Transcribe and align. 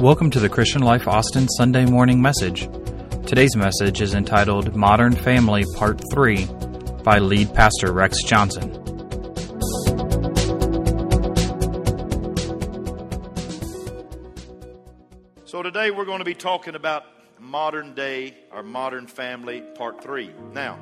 Welcome 0.00 0.30
to 0.30 0.38
the 0.38 0.48
Christian 0.48 0.82
Life 0.82 1.08
Austin 1.08 1.48
Sunday 1.48 1.84
morning 1.84 2.22
message. 2.22 2.68
Today's 3.26 3.56
message 3.56 4.00
is 4.00 4.14
entitled 4.14 4.76
Modern 4.76 5.12
Family 5.12 5.64
Part 5.74 6.00
3 6.12 6.44
by 7.02 7.18
lead 7.18 7.52
pastor 7.52 7.92
Rex 7.92 8.22
Johnson. 8.22 8.72
So 15.46 15.64
today 15.64 15.90
we're 15.90 16.04
going 16.04 16.20
to 16.20 16.24
be 16.24 16.34
talking 16.34 16.76
about 16.76 17.02
modern 17.40 17.94
day 17.94 18.36
or 18.52 18.62
modern 18.62 19.08
family 19.08 19.62
part 19.74 20.00
3. 20.00 20.30
Now, 20.52 20.78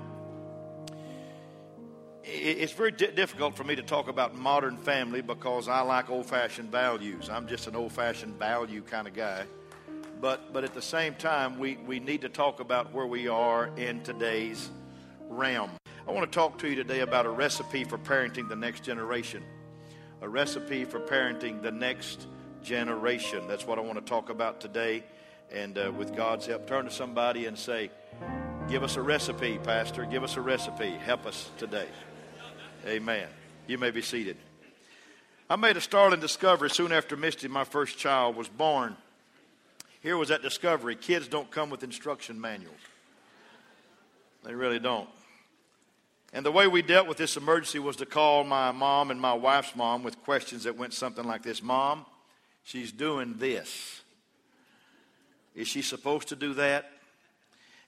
it's 2.27 2.73
very 2.73 2.91
di- 2.91 3.13
difficult 3.13 3.57
for 3.57 3.63
me 3.63 3.77
to 3.77 3.83
talk 3.83 4.09
about 4.09 4.35
modern 4.35 4.77
family 4.77 5.23
because 5.23 5.69
I 5.69 5.81
like 5.83 6.11
old 6.11 6.27
fashioned 6.27 6.73
values. 6.73 7.31
I'm 7.31 7.47
just 7.47 7.69
an 7.69 7.77
old 7.77 7.93
fashioned 7.93 8.37
value 8.37 8.83
kind 8.83 9.07
of 9.07 9.15
guy. 9.15 9.45
But, 10.21 10.53
but 10.53 10.65
at 10.65 10.75
the 10.75 10.83
same 10.83 11.15
time, 11.15 11.59
we, 11.59 11.77
we 11.77 12.01
need 12.01 12.23
to 12.23 12.29
talk 12.29 12.59
about 12.61 12.93
where 12.93 13.07
we 13.07 13.29
are 13.29 13.67
in 13.77 14.03
today's 14.03 14.71
realm. 15.29 15.71
I 16.09 16.13
want 16.13 16.31
to 16.31 16.35
talk 16.35 16.59
to 16.59 16.69
you 16.69 16.75
today 16.75 17.01
about 17.01 17.27
a 17.27 17.31
recipe 17.31 17.85
for 17.85 17.99
parenting 17.99 18.49
the 18.49 18.57
next 18.57 18.83
generation. 18.83 19.45
A 20.23 20.29
recipe 20.29 20.85
for 20.85 20.99
parenting 20.99 21.63
the 21.63 21.71
next 21.71 22.27
generation. 22.63 23.47
That's 23.47 23.67
what 23.67 23.79
I 23.79 23.83
want 23.83 23.99
to 23.99 24.05
talk 24.05 24.31
about 24.31 24.61
today. 24.61 25.05
And 25.53 25.79
uh, 25.79 25.93
with 25.97 26.17
God's 26.17 26.47
help, 26.47 26.67
turn 26.67 26.87
to 26.87 26.91
somebody 26.91 27.47
and 27.47 27.57
say, 27.57 27.91
Give 28.69 28.83
us 28.83 28.97
a 28.97 29.03
recipe, 29.03 29.59
Pastor. 29.59 30.05
Give 30.07 30.25
us 30.25 30.37
a 30.37 30.41
recipe. 30.41 30.91
Help 30.91 31.25
us 31.25 31.51
today. 31.57 31.87
Amen. 32.87 33.27
You 33.67 33.79
may 33.79 33.91
be 33.91 34.01
seated. 34.01 34.37
I 35.51 35.57
made 35.57 35.77
a 35.77 35.81
startling 35.81 36.21
discovery 36.21 36.71
soon 36.71 36.93
after 36.93 37.17
Misty, 37.17 37.49
my 37.49 37.65
first 37.65 37.99
child, 37.99 38.37
was 38.37 38.49
born. 38.49 38.97
Here 40.03 40.17
was 40.17 40.29
that 40.29 40.41
discovery 40.43 40.95
kids 40.95 41.27
don't 41.27 41.51
come 41.51 41.69
with 41.69 41.83
instruction 41.83 42.41
manuals, 42.41 42.79
they 44.45 44.55
really 44.55 44.79
don't. 44.79 45.09
And 46.33 46.45
the 46.45 46.53
way 46.53 46.67
we 46.67 46.83
dealt 46.83 47.09
with 47.09 47.17
this 47.17 47.37
emergency 47.37 47.79
was 47.79 47.97
to 47.97 48.07
call 48.07 48.45
my 48.45 48.71
mom 48.71 49.11
and 49.11 49.21
my 49.21 49.33
wife's 49.33 49.75
mom 49.75 50.03
with 50.03 50.23
questions 50.23 50.65
that 50.65 50.77
went 50.77 50.93
something 50.93 51.25
like 51.25 51.43
this 51.43 51.63
Mom, 51.63 52.05
she's 52.63 52.93
doing 52.93 53.35
this. 53.39 54.03
Is 55.55 55.67
she 55.67 55.83
supposed 55.83 56.29
to 56.29 56.37
do 56.37 56.55
that? 56.55 56.91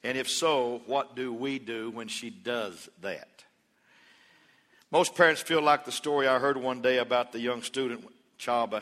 And 0.02 0.16
if 0.16 0.28
so, 0.28 0.80
what 0.86 1.14
do 1.14 1.32
we 1.32 1.58
do 1.58 1.90
when 1.90 2.08
she 2.08 2.30
does 2.30 2.88
that? 3.02 3.44
Most 4.90 5.14
parents 5.14 5.42
feel 5.42 5.60
like 5.60 5.84
the 5.84 5.92
story 5.92 6.26
I 6.26 6.38
heard 6.38 6.56
one 6.56 6.80
day 6.80 6.96
about 6.96 7.30
the 7.32 7.40
young 7.40 7.62
student 7.62 8.08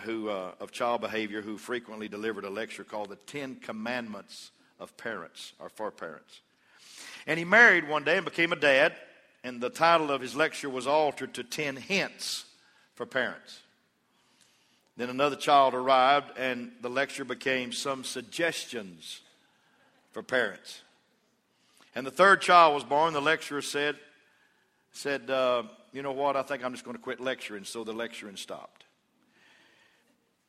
who, 0.05 0.29
uh, 0.29 0.53
of 0.61 0.71
child 0.71 1.01
behavior 1.01 1.43
who 1.43 1.59
frequently 1.59 2.07
delivered 2.07 2.45
a 2.45 2.51
lecture 2.51 2.85
called 2.85 3.09
The 3.09 3.17
Ten 3.17 3.57
Commandments 3.57 4.53
of 4.79 4.97
Parents, 4.97 5.53
or 5.59 5.69
for 5.69 5.91
Parents. 5.91 6.43
And 7.27 7.41
he 7.41 7.45
married 7.45 7.89
one 7.89 8.05
day 8.05 8.19
and 8.19 8.25
became 8.25 8.53
a 8.53 8.57
dad, 8.57 8.95
and 9.43 9.61
the 9.61 9.69
title 9.69 10.13
of 10.13 10.21
his 10.21 10.37
lecture 10.37 10.71
was 10.71 10.87
altered 10.87 11.35
to 11.35 11.43
Ten 11.43 11.75
Hints 11.75 12.45
for 12.95 13.05
Parents. 13.05 13.59
Then 14.97 15.11
another 15.11 15.35
child 15.35 15.75
arrived, 15.75 16.39
and 16.39 16.71
the 16.83 16.91
lecture 16.91 17.25
became 17.25 17.73
Some 17.73 18.05
Suggestions 18.05 19.23
for 20.13 20.23
Parents. 20.23 20.83
And 21.97 22.07
the 22.07 22.13
third 22.13 22.43
child 22.43 22.75
was 22.75 22.85
born. 22.85 23.13
The 23.13 23.21
lecturer 23.21 23.63
said, 23.63 23.97
said 24.93 25.29
uh, 25.31 25.65
you 25.97 26.03
know 26.03 26.13
what, 26.13 26.37
I 26.37 26.43
think 26.43 26.63
I'm 26.63 26.73
just 26.73 26.85
going 26.85 26.95
to 26.95 27.03
quit 27.03 27.21
lecturing. 27.21 27.65
So 27.65 27.83
the 27.83 27.95
lecturing 27.95 28.37
stopped. 28.37 28.85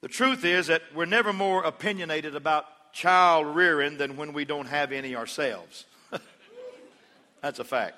The 0.01 0.09
truth 0.09 0.43
is 0.43 0.67
that 0.67 0.81
we're 0.93 1.05
never 1.05 1.31
more 1.31 1.63
opinionated 1.63 2.35
about 2.35 2.65
child 2.91 3.55
rearing 3.55 3.97
than 3.97 4.17
when 4.17 4.33
we 4.33 4.43
don't 4.43 4.65
have 4.65 4.91
any 4.91 5.15
ourselves. 5.15 5.85
That's 7.41 7.59
a 7.59 7.63
fact. 7.63 7.95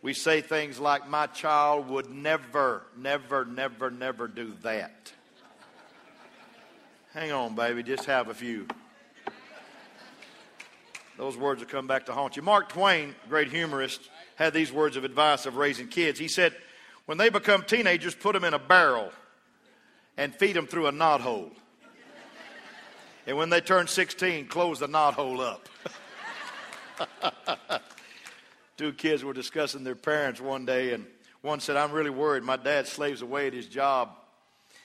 We 0.00 0.14
say 0.14 0.40
things 0.40 0.80
like, 0.80 1.06
My 1.06 1.26
child 1.26 1.86
would 1.90 2.08
never, 2.08 2.84
never, 2.96 3.44
never, 3.44 3.90
never 3.90 4.26
do 4.26 4.54
that. 4.62 5.12
Hang 7.12 7.30
on, 7.30 7.54
baby, 7.54 7.82
just 7.82 8.06
have 8.06 8.28
a 8.28 8.34
few. 8.34 8.66
Those 11.18 11.36
words 11.36 11.60
will 11.60 11.68
come 11.68 11.86
back 11.86 12.06
to 12.06 12.12
haunt 12.12 12.36
you. 12.36 12.42
Mark 12.42 12.70
Twain, 12.70 13.14
great 13.28 13.48
humorist, 13.48 14.08
had 14.36 14.52
these 14.52 14.72
words 14.72 14.96
of 14.96 15.04
advice 15.04 15.46
of 15.46 15.56
raising 15.56 15.88
kids. 15.88 16.18
He 16.18 16.28
said, 16.28 16.54
When 17.06 17.18
they 17.18 17.28
become 17.28 17.62
teenagers, 17.62 18.14
put 18.14 18.32
them 18.32 18.44
in 18.44 18.54
a 18.54 18.58
barrel 18.58 19.12
and 20.16 20.34
feed 20.34 20.54
them 20.54 20.66
through 20.66 20.86
a 20.86 20.92
knot 20.92 21.20
hole. 21.20 21.50
And 23.26 23.36
when 23.36 23.48
they 23.48 23.60
turn 23.60 23.86
16, 23.86 24.48
close 24.48 24.80
the 24.80 24.88
knot 24.88 25.14
hole 25.14 25.40
up. 25.40 25.68
Two 28.76 28.92
kids 28.92 29.24
were 29.24 29.32
discussing 29.32 29.84
their 29.84 29.94
parents 29.94 30.40
one 30.40 30.66
day, 30.66 30.92
and 30.92 31.06
one 31.40 31.60
said, 31.60 31.76
I'm 31.76 31.92
really 31.92 32.10
worried. 32.10 32.42
My 32.42 32.56
dad 32.56 32.86
slaves 32.86 33.22
away 33.22 33.46
at 33.46 33.54
his 33.54 33.66
job 33.66 34.10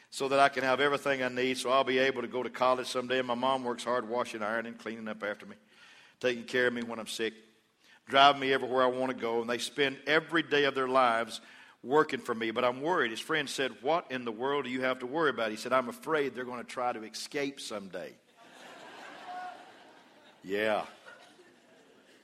so 0.10 0.30
that 0.30 0.40
I 0.40 0.50
can 0.50 0.64
have 0.64 0.80
everything 0.80 1.22
I 1.22 1.28
need, 1.28 1.58
so 1.58 1.70
I'll 1.70 1.84
be 1.84 2.00
able 2.00 2.22
to 2.22 2.28
go 2.28 2.42
to 2.42 2.50
college 2.50 2.88
someday. 2.88 3.20
And 3.20 3.28
my 3.28 3.36
mom 3.36 3.64
works 3.64 3.84
hard 3.84 4.08
washing, 4.08 4.42
ironing, 4.42 4.76
cleaning 4.76 5.08
up 5.08 5.24
after 5.24 5.46
me, 5.46 5.56
taking 6.20 6.44
care 6.44 6.68
of 6.68 6.74
me 6.74 6.84
when 6.84 7.00
I'm 7.00 7.08
sick 7.08 7.34
drive 8.10 8.38
me 8.38 8.52
everywhere 8.52 8.84
I 8.84 8.88
want 8.88 9.12
to 9.12 9.18
go, 9.18 9.42
and 9.42 9.50
they 9.50 9.60
spend 9.60 9.98
every 10.08 10.44
day 10.44 10.66
of 10.66 10.76
their 10.76 10.88
lives 10.88 11.40
working 11.84 12.20
for 12.20 12.36
me. 12.36 12.52
But 12.52 12.66
I'm 12.66 12.82
worried. 12.82 13.12
His 13.12 13.20
friend 13.20 13.50
said, 13.50 13.72
What 13.82 14.12
in 14.12 14.26
the 14.26 14.32
world 14.32 14.66
do 14.66 14.72
you 14.72 14.82
have 14.82 15.00
to 15.00 15.06
worry 15.06 15.30
about? 15.30 15.52
He 15.52 15.58
said, 15.58 15.72
I'm 15.72 15.88
afraid 15.88 16.36
they're 16.36 16.44
going 16.44 16.62
to 16.64 16.68
try 16.68 16.92
to 16.92 17.04
escape 17.04 17.62
someday. 17.62 18.12
yeah. 20.44 20.82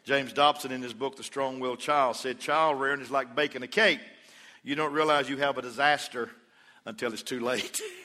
James 0.03 0.33
Dobson, 0.33 0.71
in 0.71 0.81
his 0.81 0.93
book, 0.93 1.15
The 1.15 1.23
Strong 1.23 1.59
Willed 1.59 1.79
Child, 1.79 2.15
said, 2.15 2.39
Child 2.39 2.79
rearing 2.79 3.01
is 3.01 3.11
like 3.11 3.35
baking 3.35 3.63
a 3.63 3.67
cake. 3.67 3.99
You 4.63 4.75
don't 4.75 4.93
realize 4.93 5.29
you 5.29 5.37
have 5.37 5.57
a 5.57 5.61
disaster 5.61 6.29
until 6.85 7.13
it's 7.13 7.23
too 7.23 7.39
late. 7.39 7.81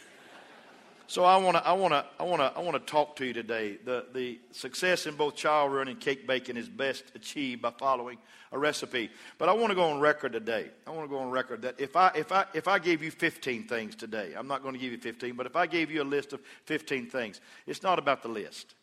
So 1.10 1.24
I 1.24 1.38
want 1.38 1.56
to 1.56 1.66
I 1.66 1.72
want 1.72 1.92
to 1.92 2.06
I 2.20 2.22
want 2.22 2.40
to 2.40 2.52
I 2.56 2.60
want 2.60 2.74
to 2.74 2.88
talk 2.88 3.16
to 3.16 3.26
you 3.26 3.32
today. 3.32 3.78
The 3.84 4.06
the 4.14 4.38
success 4.52 5.06
in 5.06 5.16
both 5.16 5.34
child 5.34 5.72
rearing 5.72 5.88
and 5.88 5.98
cake 5.98 6.24
baking 6.24 6.56
is 6.56 6.68
best 6.68 7.02
achieved 7.16 7.62
by 7.62 7.72
following 7.72 8.16
a 8.52 8.58
recipe. 8.60 9.10
But 9.36 9.48
I 9.48 9.52
want 9.52 9.70
to 9.70 9.74
go 9.74 9.90
on 9.90 9.98
record 9.98 10.34
today. 10.34 10.70
I 10.86 10.90
want 10.90 11.02
to 11.02 11.08
go 11.08 11.18
on 11.18 11.32
record 11.32 11.62
that 11.62 11.80
if 11.80 11.96
I 11.96 12.12
if 12.14 12.30
I 12.30 12.44
if 12.54 12.68
I 12.68 12.78
gave 12.78 13.02
you 13.02 13.10
15 13.10 13.66
things 13.66 13.96
today, 13.96 14.34
I'm 14.38 14.46
not 14.46 14.62
going 14.62 14.74
to 14.74 14.78
give 14.78 14.92
you 14.92 14.98
15, 14.98 15.34
but 15.34 15.46
if 15.46 15.56
I 15.56 15.66
gave 15.66 15.90
you 15.90 16.00
a 16.00 16.04
list 16.04 16.32
of 16.32 16.40
15 16.66 17.10
things, 17.10 17.40
it's 17.66 17.82
not 17.82 17.98
about 17.98 18.22
the 18.22 18.28
list. 18.28 18.76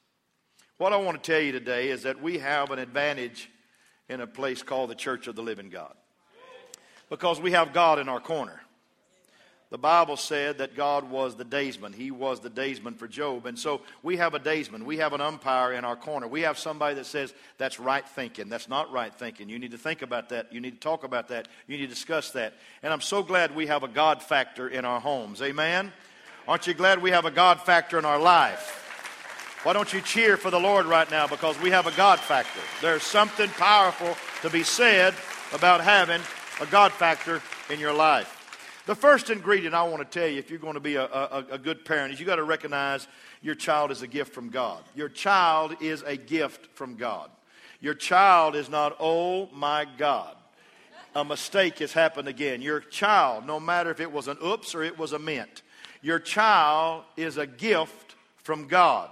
What 0.79 0.91
I 0.91 0.97
want 0.97 1.23
to 1.23 1.31
tell 1.31 1.41
you 1.41 1.53
today 1.53 1.87
is 1.87 2.03
that 2.03 2.21
we 2.21 2.39
have 2.39 2.71
an 2.71 2.79
advantage 2.79 3.49
in 4.09 4.19
a 4.19 4.27
place 4.27 4.61
called 4.63 4.89
the 4.89 4.95
Church 4.95 5.27
of 5.27 5.37
the 5.37 5.43
Living 5.43 5.69
God. 5.69 5.93
Because 7.09 7.39
we 7.39 7.53
have 7.53 7.71
God 7.71 7.99
in 7.99 8.09
our 8.09 8.19
corner. 8.19 8.59
The 9.69 9.77
Bible 9.77 10.15
said 10.15 10.59
that 10.59 10.77
God 10.77 11.09
was 11.09 11.35
the 11.35 11.43
daysman. 11.43 11.91
He 11.91 12.09
was 12.09 12.39
the 12.39 12.49
daysman 12.49 12.93
for 12.93 13.05
Job. 13.05 13.45
And 13.45 13.59
so 13.59 13.81
we 14.01 14.15
have 14.15 14.33
a 14.33 14.39
daysman. 14.39 14.85
We 14.85 14.97
have 14.97 15.11
an 15.11 15.19
umpire 15.19 15.73
in 15.73 15.83
our 15.83 15.97
corner. 15.97 16.25
We 16.25 16.41
have 16.41 16.57
somebody 16.57 16.95
that 16.95 17.05
says 17.05 17.33
that's 17.57 17.77
right 17.77 18.07
thinking. 18.07 18.47
That's 18.47 18.69
not 18.69 18.93
right 18.93 19.13
thinking. 19.13 19.49
You 19.49 19.59
need 19.59 19.71
to 19.71 19.77
think 19.77 20.03
about 20.03 20.29
that. 20.29 20.53
You 20.53 20.61
need 20.61 20.75
to 20.75 20.79
talk 20.79 21.03
about 21.03 21.27
that. 21.29 21.49
You 21.67 21.77
need 21.77 21.83
to 21.83 21.89
discuss 21.89 22.31
that. 22.31 22.53
And 22.81 22.93
I'm 22.93 23.01
so 23.01 23.21
glad 23.21 23.53
we 23.55 23.67
have 23.67 23.83
a 23.83 23.89
God 23.89 24.23
factor 24.23 24.69
in 24.69 24.85
our 24.85 25.01
homes. 25.01 25.41
Amen? 25.41 25.91
Aren't 26.47 26.65
you 26.65 26.73
glad 26.73 27.01
we 27.01 27.11
have 27.11 27.25
a 27.25 27.31
God 27.31 27.59
factor 27.59 27.99
in 27.99 28.05
our 28.05 28.19
life? 28.19 28.85
Why 29.63 29.73
don't 29.73 29.91
you 29.91 29.99
cheer 29.99 30.37
for 30.37 30.49
the 30.49 30.59
Lord 30.59 30.85
right 30.85 31.11
now? 31.11 31.27
Because 31.27 31.59
we 31.59 31.71
have 31.71 31.87
a 31.87 31.97
God 31.97 32.21
factor. 32.21 32.61
There's 32.81 33.03
something 33.03 33.49
powerful 33.49 34.15
to 34.43 34.49
be 34.49 34.63
said 34.63 35.13
about 35.51 35.81
having 35.81 36.21
a 36.61 36.65
God 36.67 36.93
factor 36.93 37.41
in 37.69 37.81
your 37.81 37.93
life. 37.93 38.36
The 38.87 38.95
first 38.95 39.29
ingredient 39.29 39.75
I 39.75 39.83
want 39.83 40.09
to 40.09 40.19
tell 40.19 40.29
you, 40.29 40.39
if 40.39 40.49
you're 40.49 40.59
going 40.59 40.75
to 40.75 40.79
be 40.79 40.95
a, 40.95 41.03
a, 41.03 41.45
a 41.51 41.57
good 41.57 41.83
parent, 41.83 42.13
is 42.13 42.21
you 42.21 42.25
got 42.25 42.37
to 42.37 42.43
recognize 42.43 43.05
your 43.41 43.53
child 43.53 43.91
is 43.91 44.01
a 44.01 44.07
gift 44.07 44.33
from 44.33 44.49
God. 44.49 44.81
Your 44.95 45.09
child 45.09 45.75
is 45.81 46.03
a 46.03 46.15
gift 46.15 46.67
from 46.73 46.95
God. 46.95 47.29
Your 47.81 47.93
child 47.93 48.55
is 48.55 48.69
not, 48.69 48.95
oh 48.97 49.49
my 49.53 49.85
God. 49.97 50.37
A 51.15 51.25
mistake 51.25 51.79
has 51.79 51.91
happened 51.91 52.29
again. 52.29 52.61
Your 52.61 52.79
child, 52.79 53.45
no 53.45 53.59
matter 53.59 53.91
if 53.91 53.99
it 53.99 54.09
was 54.09 54.29
an 54.29 54.37
oops 54.41 54.73
or 54.73 54.83
it 54.83 54.97
was 54.97 55.11
a 55.11 55.19
mint, 55.19 55.63
your 56.01 56.19
child 56.19 57.03
is 57.17 57.35
a 57.35 57.45
gift 57.45 58.15
from 58.37 58.69
God. 58.69 59.09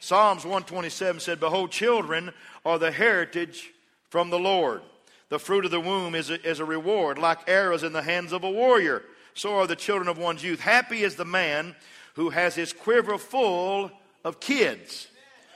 Psalms 0.00 0.44
127 0.44 1.20
said, 1.20 1.38
Behold, 1.38 1.70
children 1.70 2.32
are 2.64 2.78
the 2.78 2.90
heritage 2.90 3.74
from 4.08 4.30
the 4.30 4.38
Lord. 4.38 4.80
The 5.28 5.38
fruit 5.38 5.66
of 5.66 5.70
the 5.70 5.80
womb 5.80 6.14
is 6.14 6.30
a, 6.30 6.42
is 6.48 6.60
a 6.60 6.64
reward, 6.64 7.18
like 7.18 7.46
arrows 7.46 7.82
in 7.82 7.92
the 7.92 8.00
hands 8.00 8.32
of 8.32 8.42
a 8.42 8.50
warrior 8.50 9.02
so 9.38 9.54
are 9.54 9.68
the 9.68 9.76
children 9.76 10.08
of 10.08 10.18
one's 10.18 10.42
youth. 10.42 10.58
Happy 10.58 11.04
is 11.04 11.14
the 11.14 11.24
man 11.24 11.76
who 12.14 12.30
has 12.30 12.56
his 12.56 12.72
quiver 12.72 13.18
full 13.18 13.92
of 14.24 14.40
kids. 14.40 15.06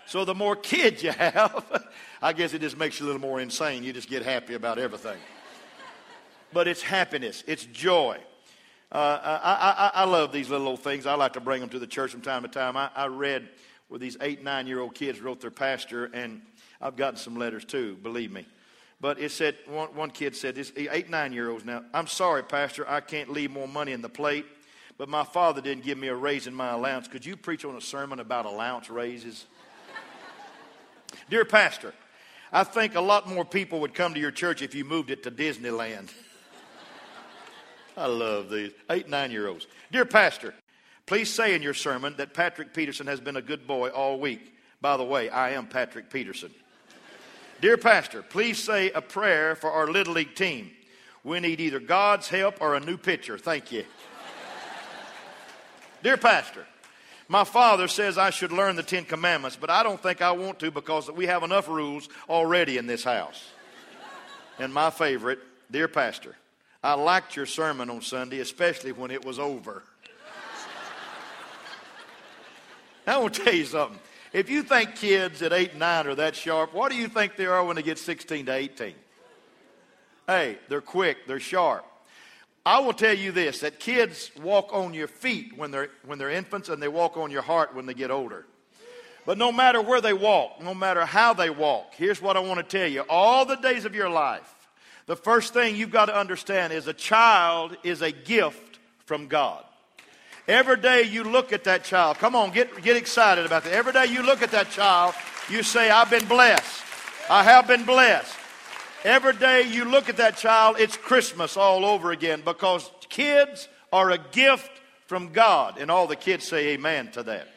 So 0.07 0.25
the 0.25 0.37
more 0.37 0.55
kids 0.55 1.03
you 1.03 1.11
have, 1.11 1.85
I 2.23 2.33
guess 2.33 2.55
it 2.55 2.61
just 2.61 2.79
makes 2.79 3.01
you 3.01 3.07
a 3.07 3.09
little 3.09 3.21
more 3.21 3.41
insane. 3.41 3.83
You 3.83 3.93
just 3.93 4.09
get 4.09 4.23
happy 4.23 4.55
about 4.55 4.79
everything. 4.79 5.19
But 6.53 6.69
it's 6.69 6.81
happiness, 6.81 7.43
it's 7.49 7.65
joy. 7.65 8.19
Uh, 8.93 9.19
I, 9.23 9.91
I, 9.97 10.03
I, 10.03 10.05
love 10.05 10.33
these 10.33 10.51
little 10.51 10.69
old 10.69 10.81
things. 10.81 11.07
I 11.07 11.15
like 11.15 11.33
to 11.33 11.41
bring 11.41 11.61
them 11.61 11.71
to 11.71 11.79
the 11.79 11.87
church 11.87 12.13
from 12.13 12.21
time 12.21 12.43
to 12.43 12.49
time. 12.49 12.77
I, 12.77 12.91
I 12.95 13.07
read 13.07 13.49
where 13.89 13.99
these 13.99 14.19
eight, 14.21 14.45
nine 14.45 14.67
year 14.67 14.81
old 14.81 14.95
kids 14.95 15.19
wrote 15.19 15.41
their 15.41 15.51
pastor, 15.51 16.05
and 16.05 16.43
I've 16.81 16.95
gotten 16.95 17.19
some 17.19 17.37
letters 17.37 17.65
too, 17.65 17.97
believe 18.03 18.31
me. 18.31 18.47
But 19.03 19.21
it 19.21 19.33
said, 19.33 19.57
one, 19.67 19.95
one 19.95 20.11
kid 20.11 20.35
said, 20.35 20.55
this, 20.55 20.73
eight, 20.77 21.11
nine 21.11 21.35
year 21.35 21.51
olds 21.51 21.67
now, 21.67 21.85
I'm 21.93 22.07
sorry, 22.07 22.43
Pastor, 22.43 22.89
I 22.89 23.01
can't 23.01 23.31
leave 23.31 23.51
more 23.51 23.69
money 23.69 23.93
in 23.93 24.01
the 24.01 24.09
plate, 24.09 24.47
but 24.97 25.11
my 25.11 25.25
father 25.25 25.61
didn't 25.61 25.85
give 25.85 25.99
me 25.99 26.09
a 26.09 26.15
raise 26.15 26.47
in 26.47 26.55
my 26.55 26.71
allowance. 26.71 27.09
Could 27.09 27.27
you 27.27 27.37
preach 27.37 27.67
on 27.67 27.77
a 27.77 27.81
sermon 27.83 28.19
about 28.19 28.47
allowance 28.47 28.89
raises? 28.89 29.45
Dear 31.29 31.45
Pastor, 31.45 31.93
I 32.51 32.65
think 32.65 32.95
a 32.95 33.01
lot 33.03 33.29
more 33.29 33.45
people 33.45 33.81
would 33.81 33.93
come 33.93 34.15
to 34.15 34.21
your 34.21 34.31
church 34.31 34.63
if 34.63 34.75
you 34.75 34.87
moved 34.87 35.11
it 35.11 35.25
to 35.25 35.31
Disneyland. 35.31 36.11
I 37.99 38.07
love 38.07 38.49
these. 38.49 38.73
Eight, 38.89 39.11
nine 39.11 39.31
year 39.31 39.49
olds. 39.49 39.67
Dear 39.91 40.07
Pastor, 40.07 40.55
Please 41.07 41.29
say 41.29 41.55
in 41.55 41.63
your 41.63 41.75
sermon 41.75 42.15
that 42.17 42.33
Patrick 42.33 42.73
Peterson 42.73 43.07
has 43.07 43.21
been 43.21 43.37
a 43.37 43.43
good 43.43 43.67
boy 43.67 43.89
all 43.89 44.21
week. 44.21 44.55
By 44.81 44.97
the 44.97 45.05
way, 45.05 45.29
I 45.29 45.51
am 45.51 45.67
Patrick 45.67 46.11
Peterson. 46.11 46.53
Dear 47.63 47.77
Pastor, 47.77 48.23
please 48.23 48.61
say 48.61 48.91
a 48.91 49.01
prayer 49.01 49.55
for 49.55 49.71
our 49.71 49.87
Little 49.87 50.15
League 50.15 50.35
team. 50.35 50.73
We 51.23 51.39
need 51.39 51.61
either 51.61 51.79
God's 51.79 52.29
help 52.29 52.57
or 52.61 52.75
a 52.75 52.81
new 52.81 52.97
pitcher. 52.97 53.39
Thank 53.39 53.71
you. 53.71 53.85
Dear 56.03 56.17
Pastor, 56.17 56.67
my 57.29 57.45
father 57.45 57.87
says 57.87 58.19
I 58.19 58.31
should 58.31 58.51
learn 58.51 58.75
the 58.75 58.83
Ten 58.83 59.05
Commandments, 59.05 59.57
but 59.57 59.71
I 59.71 59.85
don't 59.85 60.03
think 60.03 60.21
I 60.21 60.33
want 60.33 60.59
to 60.59 60.73
because 60.73 61.09
we 61.09 61.27
have 61.27 61.45
enough 61.45 61.69
rules 61.69 62.09
already 62.29 62.79
in 62.79 62.89
this 62.89 63.05
house. 63.05 63.53
And 64.59 64.75
my 64.75 64.91
favorite, 64.91 65.39
Dear 65.71 65.87
Pastor, 65.87 66.35
I 66.83 66.95
liked 66.95 67.37
your 67.37 67.47
sermon 67.47 67.91
on 67.91 68.03
Sunday, 68.03 68.41
especially 68.41 68.91
when 68.91 69.13
it 69.13 69.25
was 69.25 69.39
over. 69.39 69.85
I 73.07 73.19
want 73.19 73.35
to 73.35 73.45
tell 73.45 73.55
you 73.55 73.67
something. 73.67 74.01
If 74.33 74.49
you 74.49 74.63
think 74.63 74.97
kids 74.97 75.43
at 75.43 75.53
8 75.53 75.73
and 75.73 75.81
9 75.81 76.07
are 76.07 76.15
that 76.15 76.35
sharp, 76.35 76.73
what 76.73 76.91
do 76.91 76.97
you 76.97 77.09
think 77.09 77.37
they 77.37 77.47
are 77.47 77.65
when 77.65 77.77
they 77.77 77.83
get 77.83 77.99
16 77.99 78.47
to 78.47 78.53
18? 78.53 78.95
Hey, 80.27 80.59
they're 80.69 80.81
quick, 80.81 81.27
they're 81.27 81.41
sharp. 81.41 81.85
I 82.65 82.79
will 82.79 82.93
tell 82.93 83.15
you 83.15 83.33
this 83.33 83.61
that 83.61 83.81
kids 83.81 84.31
walk 84.41 84.73
on 84.73 84.95
your 84.95 85.09
feet 85.09 85.59
when 85.59 85.71
they're, 85.71 85.91
when 86.07 86.19
they're 86.19 86.31
infants 86.31 86.69
and 86.69 86.83
they 86.83 86.89
walk 86.89 87.17
on 87.17 87.31
your 87.31 87.43
heart 87.43 87.75
when 87.75 87.87
they 87.87 87.95
get 87.95 88.11
older. 88.11 88.47
But 89.27 89.37
no 89.37 89.53
matter 89.53 89.81
where 89.81 90.01
they 90.01 90.13
walk, 90.13 90.63
no 90.63 90.75
matter 90.75 91.05
how 91.05 91.35
they 91.35 91.51
walk, 91.51 91.95
here's 91.95 92.23
what 92.23 92.37
I 92.37 92.41
want 92.41 92.59
to 92.59 92.79
tell 92.79 92.89
you. 92.89 93.03
All 93.09 93.45
the 93.45 93.57
days 93.57 93.85
of 93.85 93.95
your 93.95 94.09
life, 94.09 94.53
the 95.07 95.17
first 95.17 95.53
thing 95.53 95.77
you've 95.77 95.91
got 95.91 96.07
to 96.07 96.17
understand 96.17 96.73
is 96.73 96.87
a 96.87 96.93
child 96.93 97.77
is 97.83 98.03
a 98.03 98.13
gift 98.13 98.79
from 99.05 99.27
God. 99.27 99.65
Every 100.49 100.77
day 100.77 101.03
you 101.03 101.25
look 101.25 101.53
at 101.53 101.65
that 101.65 101.85
child, 101.85 102.19
come 102.19 102.35
on, 102.35 102.51
get, 102.51 102.83
get 102.83 102.97
excited 102.97 103.47
about 103.47 103.65
that. 103.65 103.73
Every 103.73 103.93
day 103.93 104.07
you 104.07 104.23
look 104.23 104.43
at 104.43 104.51
that 104.51 104.71
child, 104.71 105.15
you 105.49 105.63
say, 105.63 105.91
I've 105.91 106.11
been 106.11 106.27
blessed. 106.27 106.83
I 107.31 107.45
have 107.45 107.69
been 107.69 107.85
blessed. 107.85 108.37
Every 109.05 109.35
day 109.35 109.63
you 109.63 109.85
look 109.85 110.09
at 110.09 110.17
that 110.17 110.37
child, 110.37 110.77
it's 110.79 110.97
Christmas 110.97 111.57
all 111.57 111.85
over 111.85 112.11
again 112.11 112.43
because 112.45 112.91
kids 113.09 113.69
are 113.93 114.11
a 114.11 114.19
gift 114.19 114.71
from 115.07 115.33
God. 115.33 115.79
And 115.79 115.91
all 115.91 116.07
the 116.07 116.17
kids 116.17 116.47
say 116.47 116.69
amen 116.69 117.13
to 117.13 117.23
that. 117.25 117.49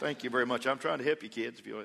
Thank 0.00 0.24
you 0.24 0.30
very 0.30 0.46
much. 0.46 0.66
I'm 0.66 0.78
trying 0.78 0.98
to 0.98 1.04
help 1.04 1.22
you, 1.22 1.28
kids. 1.28 1.60
If 1.60 1.66
you 1.66 1.84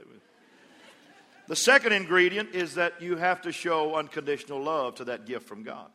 the 1.48 1.56
second 1.56 1.92
ingredient 1.94 2.56
is 2.56 2.76
that 2.76 3.02
you 3.02 3.18
have 3.18 3.42
to 3.42 3.52
show 3.52 3.96
unconditional 3.96 4.62
love 4.62 4.96
to 4.96 5.06
that 5.06 5.26
gift 5.26 5.48
from 5.48 5.64
God. 5.64 5.90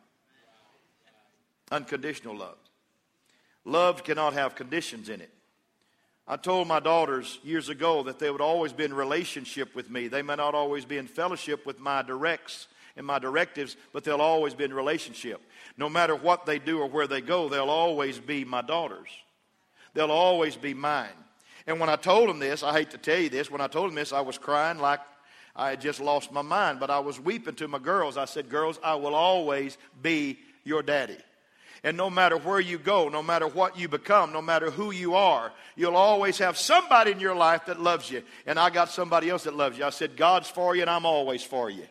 Unconditional 1.71 2.37
love. 2.37 2.57
Love 3.65 4.03
cannot 4.03 4.33
have 4.33 4.55
conditions 4.55 5.09
in 5.09 5.21
it. 5.21 5.31
I 6.27 6.37
told 6.37 6.67
my 6.67 6.79
daughters 6.79 7.39
years 7.43 7.69
ago 7.69 8.03
that 8.03 8.19
they 8.19 8.29
would 8.29 8.41
always 8.41 8.71
be 8.71 8.83
in 8.83 8.93
relationship 8.93 9.75
with 9.75 9.89
me. 9.89 10.07
They 10.07 10.21
may 10.21 10.35
not 10.35 10.53
always 10.53 10.85
be 10.85 10.97
in 10.97 11.07
fellowship 11.07 11.65
with 11.65 11.79
my 11.79 12.03
directs 12.03 12.67
and 12.95 13.05
my 13.05 13.17
directives, 13.17 13.77
but 13.93 14.03
they'll 14.03 14.21
always 14.21 14.53
be 14.53 14.65
in 14.65 14.73
relationship. 14.73 15.41
No 15.77 15.89
matter 15.89 16.15
what 16.15 16.45
they 16.45 16.59
do 16.59 16.79
or 16.79 16.87
where 16.87 17.07
they 17.07 17.21
go, 17.21 17.49
they'll 17.49 17.69
always 17.69 18.19
be 18.19 18.45
my 18.45 18.61
daughters. 18.61 19.09
They'll 19.93 20.11
always 20.11 20.55
be 20.55 20.73
mine. 20.73 21.07
And 21.65 21.79
when 21.79 21.89
I 21.89 21.95
told 21.95 22.29
them 22.29 22.39
this, 22.39 22.61
I 22.61 22.73
hate 22.73 22.91
to 22.91 22.97
tell 22.97 23.19
you 23.19 23.29
this, 23.29 23.49
when 23.49 23.61
I 23.61 23.67
told 23.67 23.89
them 23.89 23.95
this, 23.95 24.13
I 24.13 24.21
was 24.21 24.37
crying 24.37 24.79
like 24.79 24.99
I 25.55 25.71
had 25.71 25.81
just 25.81 25.99
lost 25.99 26.31
my 26.31 26.41
mind, 26.41 26.79
but 26.79 26.89
I 26.89 26.99
was 26.99 27.19
weeping 27.19 27.55
to 27.55 27.67
my 27.67 27.79
girls. 27.79 28.17
I 28.17 28.25
said, 28.25 28.49
Girls, 28.49 28.79
I 28.83 28.95
will 28.95 29.15
always 29.15 29.77
be 30.01 30.39
your 30.63 30.83
daddy. 30.83 31.17
And 31.83 31.95
no 31.95 32.09
matter 32.09 32.37
where 32.37 32.59
you 32.59 32.77
go, 32.77 33.07
no 33.09 33.23
matter 33.23 33.47
what 33.47 33.79
you 33.79 33.87
become, 33.87 34.33
no 34.33 34.41
matter 34.41 34.69
who 34.69 34.91
you 34.91 35.15
are, 35.15 35.51
you'll 35.75 35.95
always 35.95 36.37
have 36.39 36.57
somebody 36.57 37.11
in 37.11 37.19
your 37.19 37.35
life 37.35 37.65
that 37.67 37.79
loves 37.79 38.11
you. 38.11 38.21
And 38.45 38.59
I 38.59 38.69
got 38.69 38.89
somebody 38.89 39.29
else 39.29 39.43
that 39.43 39.55
loves 39.55 39.77
you. 39.77 39.85
I 39.85 39.89
said, 39.91 40.17
God's 40.17 40.49
for 40.49 40.75
you 40.75 40.81
and 40.81 40.89
I'm 40.89 41.05
always 41.05 41.43
for 41.43 41.69
you. 41.69 41.85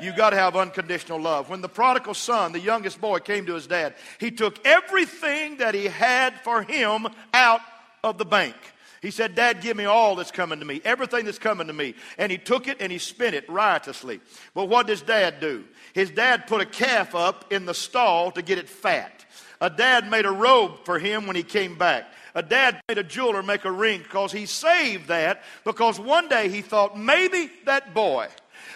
You've 0.00 0.16
got 0.16 0.30
to 0.30 0.36
have 0.36 0.56
unconditional 0.56 1.20
love. 1.20 1.48
When 1.48 1.60
the 1.60 1.68
prodigal 1.68 2.14
son, 2.14 2.52
the 2.52 2.60
youngest 2.60 3.00
boy, 3.00 3.18
came 3.20 3.46
to 3.46 3.54
his 3.54 3.66
dad, 3.66 3.94
he 4.18 4.30
took 4.30 4.64
everything 4.66 5.58
that 5.58 5.74
he 5.74 5.84
had 5.84 6.40
for 6.40 6.62
him 6.62 7.06
out 7.32 7.60
of 8.02 8.18
the 8.18 8.24
bank. 8.24 8.56
He 9.00 9.10
said, 9.10 9.34
Dad, 9.34 9.60
give 9.60 9.76
me 9.76 9.84
all 9.84 10.14
that's 10.14 10.30
coming 10.30 10.60
to 10.60 10.64
me, 10.64 10.80
everything 10.84 11.24
that's 11.24 11.38
coming 11.38 11.66
to 11.66 11.72
me. 11.72 11.94
And 12.18 12.30
he 12.30 12.38
took 12.38 12.68
it 12.68 12.76
and 12.78 12.92
he 12.92 12.98
spent 12.98 13.34
it 13.34 13.48
riotously. 13.50 14.20
But 14.54 14.66
what 14.66 14.86
does 14.86 15.02
dad 15.02 15.40
do? 15.40 15.64
His 15.92 16.10
dad 16.10 16.46
put 16.46 16.60
a 16.60 16.66
calf 16.66 17.14
up 17.16 17.52
in 17.52 17.66
the 17.66 17.74
stall 17.74 18.30
to 18.30 18.42
get 18.42 18.58
it 18.58 18.68
fat. 18.68 19.21
A 19.62 19.70
dad 19.70 20.10
made 20.10 20.26
a 20.26 20.32
robe 20.32 20.84
for 20.84 20.98
him 20.98 21.28
when 21.28 21.36
he 21.36 21.44
came 21.44 21.78
back. 21.78 22.12
A 22.34 22.42
dad 22.42 22.82
made 22.88 22.98
a 22.98 23.04
jeweler 23.04 23.44
make 23.44 23.64
a 23.64 23.70
ring 23.70 24.02
because 24.02 24.32
he 24.32 24.44
saved 24.44 25.06
that 25.06 25.44
because 25.64 26.00
one 26.00 26.28
day 26.28 26.48
he 26.48 26.62
thought 26.62 26.98
maybe 26.98 27.48
that 27.64 27.94
boy 27.94 28.26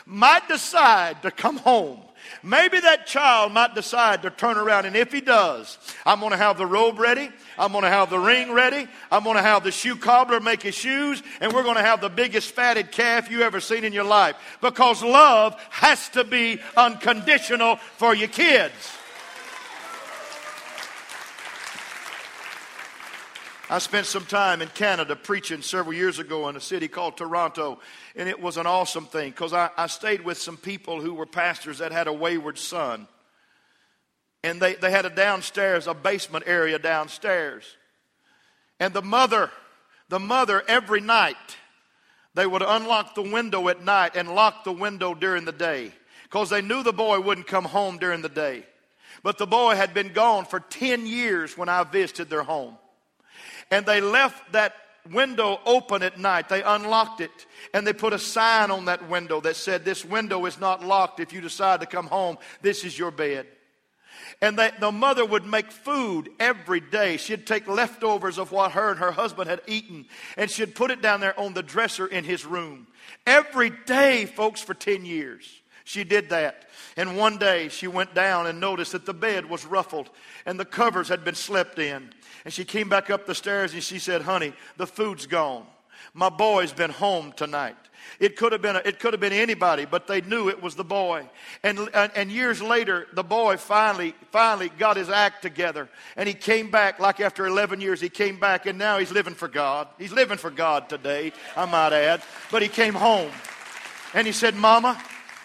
might 0.06 0.46
decide 0.46 1.20
to 1.22 1.32
come 1.32 1.56
home. 1.56 2.00
Maybe 2.42 2.78
that 2.78 3.06
child 3.06 3.52
might 3.52 3.74
decide 3.74 4.22
to 4.22 4.30
turn 4.30 4.58
around, 4.58 4.86
and 4.86 4.94
if 4.94 5.12
he 5.12 5.20
does, 5.20 5.76
I'm 6.04 6.20
going 6.20 6.32
to 6.32 6.36
have 6.36 6.56
the 6.56 6.66
robe 6.66 6.98
ready. 7.00 7.30
I'm 7.58 7.72
going 7.72 7.82
to 7.82 7.90
have 7.90 8.10
the 8.10 8.18
ring 8.18 8.52
ready. 8.52 8.86
I'm 9.10 9.24
going 9.24 9.36
to 9.36 9.42
have 9.42 9.64
the 9.64 9.72
shoe 9.72 9.96
cobbler 9.96 10.40
make 10.40 10.62
his 10.62 10.74
shoes, 10.74 11.22
and 11.40 11.52
we're 11.52 11.62
going 11.64 11.76
to 11.76 11.82
have 11.82 12.00
the 12.00 12.08
biggest 12.08 12.52
fatted 12.52 12.92
calf 12.92 13.30
you 13.30 13.42
ever 13.42 13.60
seen 13.60 13.84
in 13.84 13.92
your 13.92 14.04
life. 14.04 14.36
Because 14.60 15.02
love 15.02 15.60
has 15.70 16.08
to 16.10 16.22
be 16.22 16.60
unconditional 16.76 17.76
for 17.96 18.14
your 18.14 18.28
kids. 18.28 18.95
I 23.68 23.78
spent 23.78 24.06
some 24.06 24.24
time 24.24 24.62
in 24.62 24.68
Canada 24.68 25.16
preaching 25.16 25.60
several 25.60 25.92
years 25.92 26.20
ago 26.20 26.48
in 26.48 26.54
a 26.54 26.60
city 26.60 26.86
called 26.86 27.16
Toronto, 27.16 27.80
and 28.14 28.28
it 28.28 28.40
was 28.40 28.58
an 28.58 28.66
awesome 28.66 29.06
thing 29.06 29.30
because 29.30 29.52
I, 29.52 29.70
I, 29.76 29.88
stayed 29.88 30.20
with 30.24 30.38
some 30.38 30.56
people 30.56 31.00
who 31.00 31.14
were 31.14 31.26
pastors 31.26 31.78
that 31.78 31.90
had 31.90 32.06
a 32.06 32.12
wayward 32.12 32.58
son. 32.58 33.08
And 34.44 34.62
they, 34.62 34.74
they 34.76 34.92
had 34.92 35.04
a 35.04 35.10
downstairs, 35.10 35.88
a 35.88 35.94
basement 35.94 36.44
area 36.46 36.78
downstairs. 36.78 37.64
And 38.78 38.94
the 38.94 39.02
mother, 39.02 39.50
the 40.08 40.20
mother, 40.20 40.62
every 40.68 41.00
night, 41.00 41.34
they 42.34 42.46
would 42.46 42.62
unlock 42.62 43.16
the 43.16 43.22
window 43.22 43.68
at 43.68 43.82
night 43.82 44.14
and 44.14 44.32
lock 44.32 44.62
the 44.62 44.70
window 44.70 45.12
during 45.12 45.44
the 45.44 45.50
day 45.50 45.90
because 46.22 46.50
they 46.50 46.62
knew 46.62 46.84
the 46.84 46.92
boy 46.92 47.18
wouldn't 47.18 47.48
come 47.48 47.64
home 47.64 47.98
during 47.98 48.22
the 48.22 48.28
day. 48.28 48.62
But 49.24 49.38
the 49.38 49.46
boy 49.46 49.74
had 49.74 49.92
been 49.92 50.12
gone 50.12 50.44
for 50.44 50.60
10 50.60 51.04
years 51.04 51.58
when 51.58 51.68
I 51.68 51.82
visited 51.82 52.30
their 52.30 52.44
home 52.44 52.78
and 53.70 53.84
they 53.86 54.00
left 54.00 54.52
that 54.52 54.74
window 55.12 55.60
open 55.64 56.02
at 56.02 56.18
night. 56.18 56.48
They 56.48 56.62
unlocked 56.62 57.20
it 57.20 57.30
and 57.72 57.86
they 57.86 57.92
put 57.92 58.12
a 58.12 58.18
sign 58.18 58.70
on 58.70 58.86
that 58.86 59.08
window 59.08 59.40
that 59.40 59.56
said, 59.56 59.84
This 59.84 60.04
window 60.04 60.46
is 60.46 60.58
not 60.58 60.84
locked. 60.84 61.20
If 61.20 61.32
you 61.32 61.40
decide 61.40 61.80
to 61.80 61.86
come 61.86 62.06
home, 62.06 62.38
this 62.62 62.84
is 62.84 62.98
your 62.98 63.10
bed. 63.10 63.46
And 64.40 64.58
they, 64.58 64.70
the 64.80 64.92
mother 64.92 65.24
would 65.24 65.46
make 65.46 65.70
food 65.70 66.28
every 66.40 66.80
day. 66.80 67.16
She'd 67.16 67.46
take 67.46 67.68
leftovers 67.68 68.38
of 68.38 68.52
what 68.52 68.72
her 68.72 68.90
and 68.90 68.98
her 68.98 69.12
husband 69.12 69.48
had 69.48 69.60
eaten 69.66 70.06
and 70.36 70.50
she'd 70.50 70.74
put 70.74 70.90
it 70.90 71.02
down 71.02 71.20
there 71.20 71.38
on 71.38 71.54
the 71.54 71.62
dresser 71.62 72.06
in 72.06 72.24
his 72.24 72.44
room. 72.44 72.86
Every 73.26 73.70
day, 73.70 74.26
folks, 74.26 74.60
for 74.60 74.74
10 74.74 75.04
years. 75.04 75.48
She 75.86 76.02
did 76.02 76.30
that. 76.30 76.64
And 76.96 77.16
one 77.16 77.38
day 77.38 77.68
she 77.68 77.86
went 77.86 78.12
down 78.12 78.48
and 78.48 78.58
noticed 78.58 78.90
that 78.92 79.06
the 79.06 79.14
bed 79.14 79.48
was 79.48 79.64
ruffled 79.64 80.10
and 80.44 80.58
the 80.58 80.64
covers 80.64 81.08
had 81.08 81.24
been 81.24 81.36
slept 81.36 81.78
in. 81.78 82.10
And 82.44 82.52
she 82.52 82.64
came 82.64 82.88
back 82.88 83.08
up 83.08 83.24
the 83.24 83.36
stairs 83.36 83.72
and 83.72 83.82
she 83.82 84.00
said, 84.00 84.22
Honey, 84.22 84.52
the 84.76 84.86
food's 84.86 85.26
gone. 85.26 85.64
My 86.12 86.28
boy's 86.28 86.72
been 86.72 86.90
home 86.90 87.32
tonight. 87.36 87.76
It 88.18 88.34
could 88.34 88.50
have 88.50 88.62
been, 88.62 88.74
a, 88.74 88.80
it 88.80 88.98
could 88.98 89.12
have 89.12 89.20
been 89.20 89.32
anybody, 89.32 89.84
but 89.84 90.08
they 90.08 90.22
knew 90.22 90.48
it 90.48 90.60
was 90.60 90.74
the 90.74 90.84
boy. 90.84 91.28
And, 91.62 91.78
and, 91.94 92.10
and 92.16 92.32
years 92.32 92.60
later, 92.60 93.06
the 93.12 93.22
boy 93.22 93.56
finally, 93.56 94.14
finally 94.32 94.70
got 94.70 94.96
his 94.96 95.08
act 95.08 95.42
together. 95.42 95.88
And 96.16 96.26
he 96.26 96.34
came 96.34 96.68
back, 96.68 96.98
like 96.98 97.20
after 97.20 97.46
11 97.46 97.80
years, 97.80 98.00
he 98.00 98.08
came 98.08 98.40
back, 98.40 98.66
and 98.66 98.76
now 98.76 98.98
he's 98.98 99.12
living 99.12 99.34
for 99.34 99.48
God. 99.48 99.86
He's 99.98 100.12
living 100.12 100.38
for 100.38 100.50
God 100.50 100.88
today, 100.88 101.32
I 101.56 101.64
might 101.66 101.92
add. 101.92 102.22
But 102.50 102.62
he 102.62 102.68
came 102.68 102.94
home. 102.94 103.30
And 104.14 104.26
he 104.26 104.32
said, 104.32 104.56
Mama, 104.56 105.00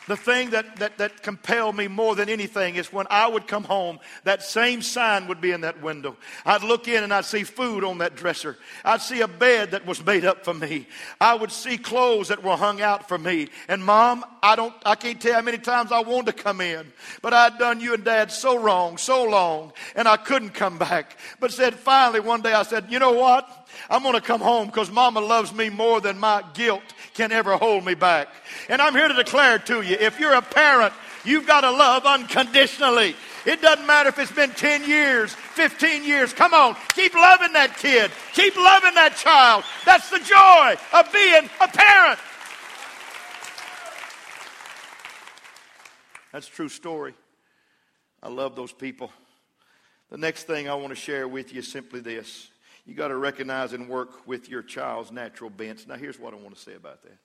The 0.08 0.18
thing 0.18 0.50
that, 0.50 0.78
that, 0.78 0.98
that 0.98 1.22
compelled 1.22 1.76
me 1.76 1.88
more 1.88 2.16
than 2.16 2.28
anything 2.28 2.76
is 2.76 2.92
when 2.92 3.06
I 3.10 3.28
would 3.28 3.48
come 3.48 3.64
home, 3.64 4.00
that 4.24 4.42
same 4.42 4.82
sign 4.82 5.28
would 5.28 5.40
be 5.40 5.52
in 5.52 5.62
that 5.62 5.82
window. 5.82 6.18
I'd 6.44 6.64
look 6.64 6.88
in 6.88 7.04
and 7.04 7.14
I'd 7.14 7.26
see 7.26 7.44
food 7.44 7.84
on 7.84 8.00
that 8.00 8.16
dresser. 8.16 8.58
I'd 8.84 9.02
see 9.02 9.22
a 9.22 9.28
bed 9.28 9.72
that 9.72 9.86
was 9.86 10.04
made 10.04 10.26
up 10.26 10.44
for 10.44 10.56
me. 10.56 10.88
I 11.20 11.36
would 11.36 11.52
see 11.52 11.78
clothes 11.78 12.30
that 12.30 12.44
were 12.44 12.58
hung 12.58 12.82
out 12.82 13.08
for 13.08 13.18
me. 13.18 13.50
And 13.68 13.86
mom, 13.86 14.26
I 14.42 14.56
don't, 14.56 14.74
I 14.86 14.96
can't 14.96 15.22
tell 15.22 15.36
how 15.36 15.42
many 15.42 15.60
times 15.60 15.92
I 15.92 16.00
wanted 16.02 16.36
to 16.36 16.44
come 16.44 16.62
in, 16.62 16.92
but 17.22 17.34
I'd 17.34 17.60
done 17.60 17.80
you 17.80 17.94
and 17.94 18.04
dad 18.04 18.32
so 18.32 18.58
wrong, 18.58 18.98
so 18.98 19.24
long, 19.24 19.72
and 19.96 20.08
I 20.08 20.18
couldn't 20.18 20.52
come 20.52 20.80
back. 20.80 21.18
But 21.40 21.52
said 21.52 21.76
finally 21.76 22.22
one 22.22 22.42
day 22.42 22.54
I 22.54 22.64
said, 22.64 22.88
you 22.90 22.98
know 22.98 23.14
what? 23.14 23.61
I'm 23.90 24.04
going 24.04 24.16
to 24.16 24.22
come 24.22 24.42
home 24.42 24.68
because 24.68 24.92
mama 24.92 25.20
loves 25.20 25.54
me 25.54 25.70
more 25.70 26.02
than 26.02 26.18
my 26.18 26.44
guilt 26.54 26.84
can 27.14 27.32
ever 27.32 27.58
hold 27.58 27.86
me 27.86 27.94
back. 27.94 28.30
And 28.70 28.82
I'm 28.82 28.94
here 28.94 29.08
to 29.08 29.14
declare 29.14 29.60
to 29.60 29.82
you 29.82 29.98
if 30.00 30.20
you're 30.20 30.34
a 30.34 30.42
parent, 30.42 30.94
you've 31.26 31.48
got 31.48 31.62
to 31.62 31.72
love 31.72 32.06
unconditionally. 32.06 33.16
It 33.46 33.62
doesn't 33.62 33.88
matter 33.88 34.10
if 34.10 34.20
it's 34.20 34.32
been 34.32 34.52
10 34.52 34.88
years, 34.88 35.34
15 35.34 36.04
years. 36.04 36.32
Come 36.34 36.54
on, 36.54 36.76
keep 36.94 37.14
loving 37.16 37.54
that 37.54 37.78
kid, 37.78 38.12
keep 38.34 38.56
loving 38.56 38.94
that 38.96 39.18
child. 39.18 39.64
That's 39.86 40.10
the 40.10 40.20
joy 40.20 40.76
of 40.94 41.12
being 41.12 41.50
a 41.60 41.68
parent. 41.68 42.20
That's 46.32 46.48
a 46.48 46.52
true 46.52 46.70
story. 46.70 47.14
I 48.24 48.30
love 48.30 48.56
those 48.56 48.72
people. 48.72 49.12
The 50.12 50.18
next 50.18 50.44
thing 50.44 50.70
I 50.70 50.76
want 50.76 50.90
to 50.90 50.96
share 50.96 51.28
with 51.28 51.54
you 51.54 51.60
is 51.60 51.72
simply 51.72 52.00
this 52.00 52.51
you 52.86 52.96
got 52.96 53.10
to 53.10 53.16
recognize 53.16 53.74
and 53.74 53.88
work 53.88 54.28
with 54.28 54.50
your 54.50 54.64
child's 54.64 55.12
natural 55.12 55.50
bents. 55.50 55.88
Now, 55.88 55.96
here's 55.96 56.20
what 56.20 56.34
I 56.34 56.38
want 56.38 56.56
to 56.56 56.62
say 56.62 56.74
about 56.74 57.04
that. 57.04 57.18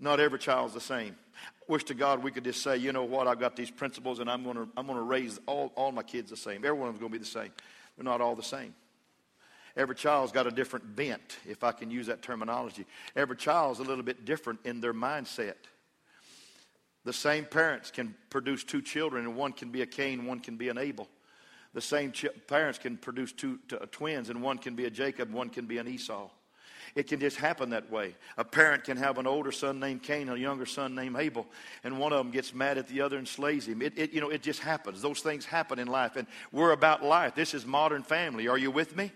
Not 0.00 0.20
every 0.20 0.38
child's 0.38 0.74
the 0.74 0.80
same. 0.80 1.16
Wish 1.66 1.84
to 1.84 1.94
God 1.94 2.22
we 2.22 2.30
could 2.30 2.44
just 2.44 2.62
say, 2.62 2.76
you 2.76 2.92
know 2.92 3.04
what, 3.04 3.26
I've 3.26 3.40
got 3.40 3.56
these 3.56 3.70
principles 3.70 4.20
and 4.20 4.30
I'm 4.30 4.44
going 4.44 4.56
to, 4.56 4.68
I'm 4.76 4.86
going 4.86 4.98
to 4.98 5.04
raise 5.04 5.40
all, 5.46 5.72
all 5.74 5.92
my 5.92 6.02
kids 6.02 6.30
the 6.30 6.36
same. 6.36 6.64
Every 6.64 6.72
one 6.72 6.88
of 6.88 6.94
Everyone's 6.94 7.00
going 7.00 7.12
to 7.12 7.18
be 7.18 7.24
the 7.24 7.30
same. 7.30 7.52
They're 7.96 8.04
not 8.04 8.20
all 8.20 8.36
the 8.36 8.42
same. 8.42 8.74
Every 9.76 9.94
child's 9.94 10.32
got 10.32 10.46
a 10.46 10.50
different 10.50 10.96
bent, 10.96 11.38
if 11.46 11.62
I 11.62 11.72
can 11.72 11.90
use 11.90 12.06
that 12.06 12.22
terminology. 12.22 12.86
Every 13.14 13.36
child's 13.36 13.80
a 13.80 13.84
little 13.84 14.02
bit 14.02 14.24
different 14.24 14.60
in 14.64 14.80
their 14.80 14.94
mindset. 14.94 15.54
The 17.04 17.12
same 17.12 17.44
parents 17.44 17.90
can 17.90 18.14
produce 18.28 18.64
two 18.64 18.82
children, 18.82 19.24
and 19.24 19.36
one 19.36 19.52
can 19.52 19.70
be 19.70 19.82
a 19.82 19.86
Cain, 19.86 20.26
one 20.26 20.40
can 20.40 20.56
be 20.56 20.68
an 20.68 20.78
Abel. 20.78 21.08
The 21.78 21.82
same 21.82 22.10
ch- 22.10 22.26
parents 22.48 22.76
can 22.76 22.96
produce 22.96 23.30
two 23.30 23.60
t- 23.68 23.76
uh, 23.76 23.86
twins, 23.92 24.30
and 24.30 24.42
one 24.42 24.58
can 24.58 24.74
be 24.74 24.86
a 24.86 24.90
Jacob, 24.90 25.32
one 25.32 25.48
can 25.48 25.66
be 25.66 25.78
an 25.78 25.86
Esau. 25.86 26.28
It 26.96 27.06
can 27.06 27.20
just 27.20 27.36
happen 27.36 27.70
that 27.70 27.88
way. 27.88 28.16
A 28.36 28.42
parent 28.42 28.82
can 28.82 28.96
have 28.96 29.16
an 29.16 29.28
older 29.28 29.52
son 29.52 29.78
named 29.78 30.02
Cain, 30.02 30.22
and 30.28 30.36
a 30.36 30.40
younger 30.40 30.66
son 30.66 30.96
named 30.96 31.14
Abel, 31.16 31.46
and 31.84 32.00
one 32.00 32.12
of 32.12 32.18
them 32.18 32.32
gets 32.32 32.52
mad 32.52 32.78
at 32.78 32.88
the 32.88 33.00
other 33.00 33.16
and 33.16 33.28
slays 33.28 33.68
him. 33.68 33.80
It, 33.80 33.92
it, 33.96 34.12
you 34.12 34.20
know, 34.20 34.28
it 34.28 34.42
just 34.42 34.58
happens. 34.58 35.00
Those 35.00 35.20
things 35.20 35.44
happen 35.44 35.78
in 35.78 35.86
life, 35.86 36.16
and 36.16 36.26
we're 36.50 36.72
about 36.72 37.04
life. 37.04 37.36
This 37.36 37.54
is 37.54 37.64
modern 37.64 38.02
family. 38.02 38.48
Are 38.48 38.58
you 38.58 38.72
with 38.72 38.96
me? 38.96 39.12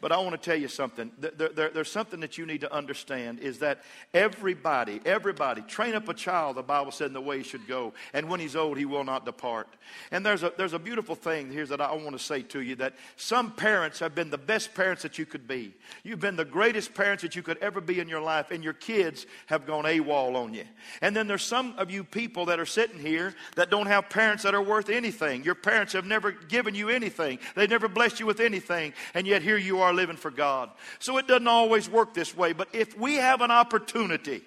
But 0.00 0.12
I 0.12 0.18
want 0.18 0.30
to 0.30 0.38
tell 0.38 0.58
you 0.58 0.68
something. 0.68 1.10
There, 1.18 1.48
there, 1.48 1.70
there's 1.70 1.90
something 1.90 2.20
that 2.20 2.38
you 2.38 2.46
need 2.46 2.60
to 2.60 2.72
understand 2.72 3.40
is 3.40 3.58
that 3.58 3.82
everybody, 4.14 5.00
everybody, 5.04 5.62
train 5.62 5.94
up 5.94 6.08
a 6.08 6.14
child, 6.14 6.56
the 6.56 6.62
Bible 6.62 6.92
said, 6.92 7.08
in 7.08 7.12
the 7.12 7.20
way 7.20 7.38
he 7.38 7.42
should 7.44 7.66
go. 7.66 7.92
And 8.12 8.28
when 8.28 8.40
he's 8.40 8.56
old, 8.56 8.78
he 8.78 8.84
will 8.84 9.04
not 9.04 9.24
depart. 9.24 9.68
And 10.10 10.24
there's 10.24 10.42
a, 10.42 10.52
there's 10.56 10.72
a 10.72 10.78
beautiful 10.78 11.14
thing 11.14 11.50
here 11.50 11.66
that 11.66 11.80
I 11.80 11.92
want 11.94 12.12
to 12.12 12.18
say 12.18 12.42
to 12.42 12.60
you 12.60 12.76
that 12.76 12.94
some 13.16 13.50
parents 13.52 13.98
have 13.98 14.14
been 14.14 14.30
the 14.30 14.38
best 14.38 14.74
parents 14.74 15.02
that 15.02 15.18
you 15.18 15.26
could 15.26 15.48
be. 15.48 15.74
You've 16.04 16.20
been 16.20 16.36
the 16.36 16.44
greatest 16.44 16.94
parents 16.94 17.22
that 17.22 17.34
you 17.34 17.42
could 17.42 17.58
ever 17.58 17.80
be 17.80 18.00
in 18.00 18.08
your 18.08 18.20
life, 18.20 18.50
and 18.50 18.62
your 18.62 18.72
kids 18.72 19.26
have 19.46 19.66
gone 19.66 19.84
AWOL 19.84 20.36
on 20.36 20.54
you. 20.54 20.64
And 21.02 21.16
then 21.16 21.26
there's 21.26 21.42
some 21.42 21.74
of 21.78 21.90
you 21.90 22.04
people 22.04 22.46
that 22.46 22.60
are 22.60 22.66
sitting 22.66 23.00
here 23.00 23.34
that 23.56 23.70
don't 23.70 23.86
have 23.86 24.08
parents 24.08 24.44
that 24.44 24.54
are 24.54 24.62
worth 24.62 24.88
anything. 24.88 25.44
Your 25.44 25.54
parents 25.54 25.92
have 25.92 26.06
never 26.06 26.32
given 26.32 26.74
you 26.74 26.88
anything, 26.88 27.38
they've 27.54 27.68
never 27.68 27.88
blessed 27.88 28.20
you 28.20 28.26
with 28.26 28.40
anything, 28.40 28.92
and 29.14 29.26
yet 29.26 29.42
here 29.42 29.56
you 29.56 29.80
are 29.80 29.87
are 29.88 29.94
living 29.94 30.16
for 30.16 30.30
God. 30.30 30.70
So 30.98 31.18
it 31.18 31.26
doesn't 31.26 31.48
always 31.48 31.88
work 31.88 32.14
this 32.14 32.36
way. 32.36 32.52
But 32.52 32.68
if 32.72 32.96
we 32.96 33.16
have 33.16 33.40
an 33.40 33.50
opportunity 33.50 34.42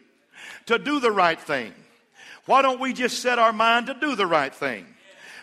to 0.68 0.80
do 0.80 1.00
the 1.00 1.12
right 1.12 1.40
thing, 1.40 1.74
why 2.46 2.62
don't 2.62 2.80
we 2.80 2.94
just 2.94 3.22
set 3.22 3.40
our 3.40 3.54
mind 3.54 3.88
to 3.88 3.94
do 3.94 4.16
the 4.16 4.26
right 4.26 4.54
thing? 4.54 4.86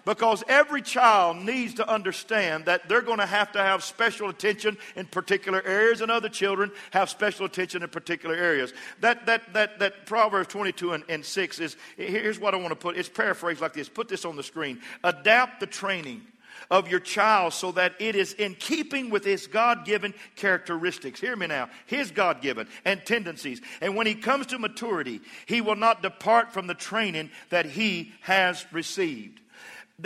Because 0.04 0.42
every 0.48 0.80
child 0.80 1.36
needs 1.36 1.74
to 1.74 1.86
understand 1.86 2.64
that 2.64 2.88
they're 2.88 3.02
going 3.02 3.18
to 3.18 3.26
have 3.26 3.52
to 3.52 3.58
have 3.58 3.84
special 3.84 4.30
attention 4.30 4.78
in 4.96 5.04
particular 5.04 5.62
areas, 5.62 6.00
and 6.00 6.10
other 6.10 6.30
children 6.30 6.70
have 6.92 7.10
special 7.10 7.44
attention 7.44 7.82
in 7.82 7.90
particular 7.90 8.34
areas. 8.34 8.72
That, 9.00 9.26
that, 9.26 9.52
that, 9.52 9.78
that 9.80 10.06
Proverbs 10.06 10.48
22 10.48 10.94
and, 10.94 11.04
and 11.10 11.22
6 11.22 11.58
is 11.58 11.76
here's 11.98 12.38
what 12.38 12.54
I 12.54 12.56
want 12.56 12.70
to 12.70 12.76
put 12.76 12.96
it's 12.96 13.08
paraphrased 13.08 13.60
like 13.60 13.74
this. 13.74 13.90
Put 13.90 14.08
this 14.08 14.24
on 14.24 14.36
the 14.36 14.42
screen. 14.42 14.80
Adapt 15.04 15.60
the 15.60 15.66
training 15.66 16.22
of 16.70 16.88
your 16.88 17.00
child 17.00 17.52
so 17.52 17.72
that 17.72 17.94
it 17.98 18.14
is 18.14 18.32
in 18.34 18.54
keeping 18.54 19.10
with 19.10 19.24
his 19.24 19.46
God 19.46 19.84
given 19.84 20.14
characteristics. 20.36 21.20
Hear 21.20 21.36
me 21.36 21.46
now. 21.46 21.68
His 21.86 22.10
God 22.10 22.40
given 22.42 22.68
and 22.84 23.04
tendencies. 23.04 23.60
And 23.80 23.96
when 23.96 24.06
he 24.06 24.14
comes 24.14 24.46
to 24.46 24.58
maturity, 24.58 25.20
he 25.46 25.60
will 25.60 25.76
not 25.76 26.02
depart 26.02 26.52
from 26.52 26.66
the 26.66 26.74
training 26.74 27.30
that 27.50 27.66
he 27.66 28.12
has 28.22 28.64
received. 28.72 29.40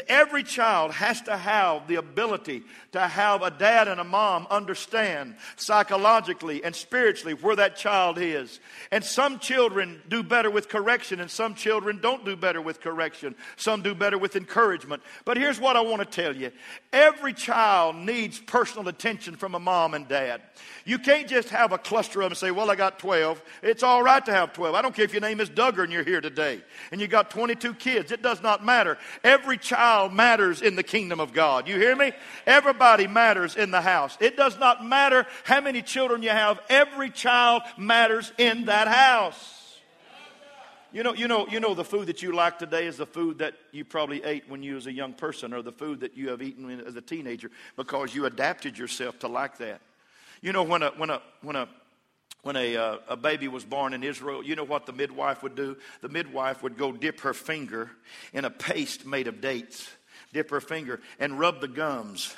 Every 0.08 0.42
child 0.42 0.92
has 0.92 1.20
to 1.22 1.36
have 1.36 1.86
the 1.86 1.96
ability 1.96 2.62
to 2.92 3.00
have 3.00 3.42
a 3.42 3.50
dad 3.50 3.88
and 3.88 4.00
a 4.00 4.04
mom 4.04 4.46
understand 4.50 5.34
psychologically 5.56 6.64
and 6.64 6.74
spiritually 6.74 7.34
where 7.34 7.56
that 7.56 7.76
child 7.76 8.16
is. 8.16 8.58
And 8.90 9.04
some 9.04 9.38
children 9.38 10.00
do 10.08 10.22
better 10.22 10.50
with 10.50 10.70
correction, 10.70 11.20
and 11.20 11.30
some 11.30 11.54
children 11.54 12.00
don't 12.00 12.24
do 12.24 12.36
better 12.36 12.62
with 12.62 12.80
correction. 12.80 13.34
Some 13.56 13.82
do 13.82 13.94
better 13.94 14.16
with 14.16 14.34
encouragement. 14.34 15.02
But 15.26 15.36
here's 15.36 15.60
what 15.60 15.76
I 15.76 15.82
want 15.82 16.00
to 16.00 16.22
tell 16.22 16.34
you 16.34 16.52
every 16.94 17.34
child 17.34 17.96
needs 17.96 18.40
personal 18.40 18.88
attention 18.88 19.36
from 19.36 19.54
a 19.54 19.60
mom 19.60 19.92
and 19.92 20.08
dad. 20.08 20.40
You 20.86 20.98
can't 20.98 21.28
just 21.28 21.50
have 21.50 21.72
a 21.72 21.78
cluster 21.78 22.20
of 22.20 22.24
them 22.24 22.32
and 22.32 22.38
say, 22.38 22.50
Well, 22.50 22.70
I 22.70 22.76
got 22.76 22.98
12. 22.98 23.42
It's 23.62 23.82
all 23.82 24.02
right 24.02 24.24
to 24.24 24.32
have 24.32 24.54
12. 24.54 24.74
I 24.74 24.80
don't 24.80 24.94
care 24.94 25.04
if 25.04 25.12
your 25.12 25.20
name 25.20 25.40
is 25.40 25.50
Duggar 25.50 25.84
and 25.84 25.92
you're 25.92 26.02
here 26.02 26.22
today 26.22 26.62
and 26.90 27.00
you 27.00 27.06
got 27.08 27.30
22 27.30 27.74
kids. 27.74 28.10
It 28.10 28.22
does 28.22 28.42
not 28.42 28.64
matter. 28.64 28.96
Every 29.22 29.58
child 29.82 30.12
matters 30.12 30.62
in 30.62 30.76
the 30.76 30.82
kingdom 30.84 31.18
of 31.18 31.32
God. 31.32 31.66
You 31.66 31.76
hear 31.76 31.96
me? 31.96 32.12
Everybody 32.46 33.08
matters 33.08 33.56
in 33.56 33.72
the 33.72 33.80
house. 33.80 34.16
It 34.20 34.36
does 34.36 34.56
not 34.56 34.84
matter 34.84 35.26
how 35.42 35.60
many 35.60 35.82
children 35.82 36.22
you 36.22 36.30
have, 36.30 36.60
every 36.68 37.10
child 37.10 37.62
matters 37.76 38.32
in 38.38 38.66
that 38.66 38.86
house. 38.86 39.80
You 40.92 41.02
know, 41.02 41.14
you 41.14 41.26
know, 41.26 41.48
you 41.48 41.58
know, 41.58 41.74
the 41.74 41.84
food 41.84 42.06
that 42.06 42.22
you 42.22 42.32
like 42.32 42.60
today 42.60 42.86
is 42.86 42.96
the 42.96 43.06
food 43.06 43.38
that 43.38 43.54
you 43.72 43.84
probably 43.84 44.22
ate 44.22 44.44
when 44.48 44.62
you 44.62 44.76
was 44.76 44.86
a 44.86 44.92
young 44.92 45.14
person, 45.14 45.52
or 45.52 45.62
the 45.62 45.72
food 45.72 46.00
that 46.00 46.16
you 46.16 46.28
have 46.28 46.42
eaten 46.42 46.80
as 46.86 46.94
a 46.94 47.00
teenager, 47.00 47.50
because 47.76 48.14
you 48.14 48.26
adapted 48.26 48.78
yourself 48.78 49.18
to 49.20 49.26
like 49.26 49.58
that. 49.58 49.80
You 50.42 50.52
know, 50.52 50.62
when 50.62 50.82
a, 50.82 50.90
when 50.90 51.10
a, 51.10 51.20
when 51.40 51.56
a, 51.56 51.66
when 52.42 52.56
a, 52.56 52.76
uh, 52.76 52.98
a 53.08 53.16
baby 53.16 53.48
was 53.48 53.64
born 53.64 53.92
in 53.92 54.02
Israel, 54.02 54.42
you 54.42 54.56
know 54.56 54.64
what 54.64 54.86
the 54.86 54.92
midwife 54.92 55.42
would 55.42 55.54
do? 55.54 55.76
The 56.00 56.08
midwife 56.08 56.62
would 56.62 56.76
go 56.76 56.92
dip 56.92 57.20
her 57.20 57.34
finger 57.34 57.90
in 58.32 58.44
a 58.44 58.50
paste 58.50 59.06
made 59.06 59.28
of 59.28 59.40
dates, 59.40 59.88
dip 60.32 60.50
her 60.50 60.60
finger, 60.60 61.00
and 61.20 61.38
rub 61.38 61.60
the 61.60 61.68
gums 61.68 62.34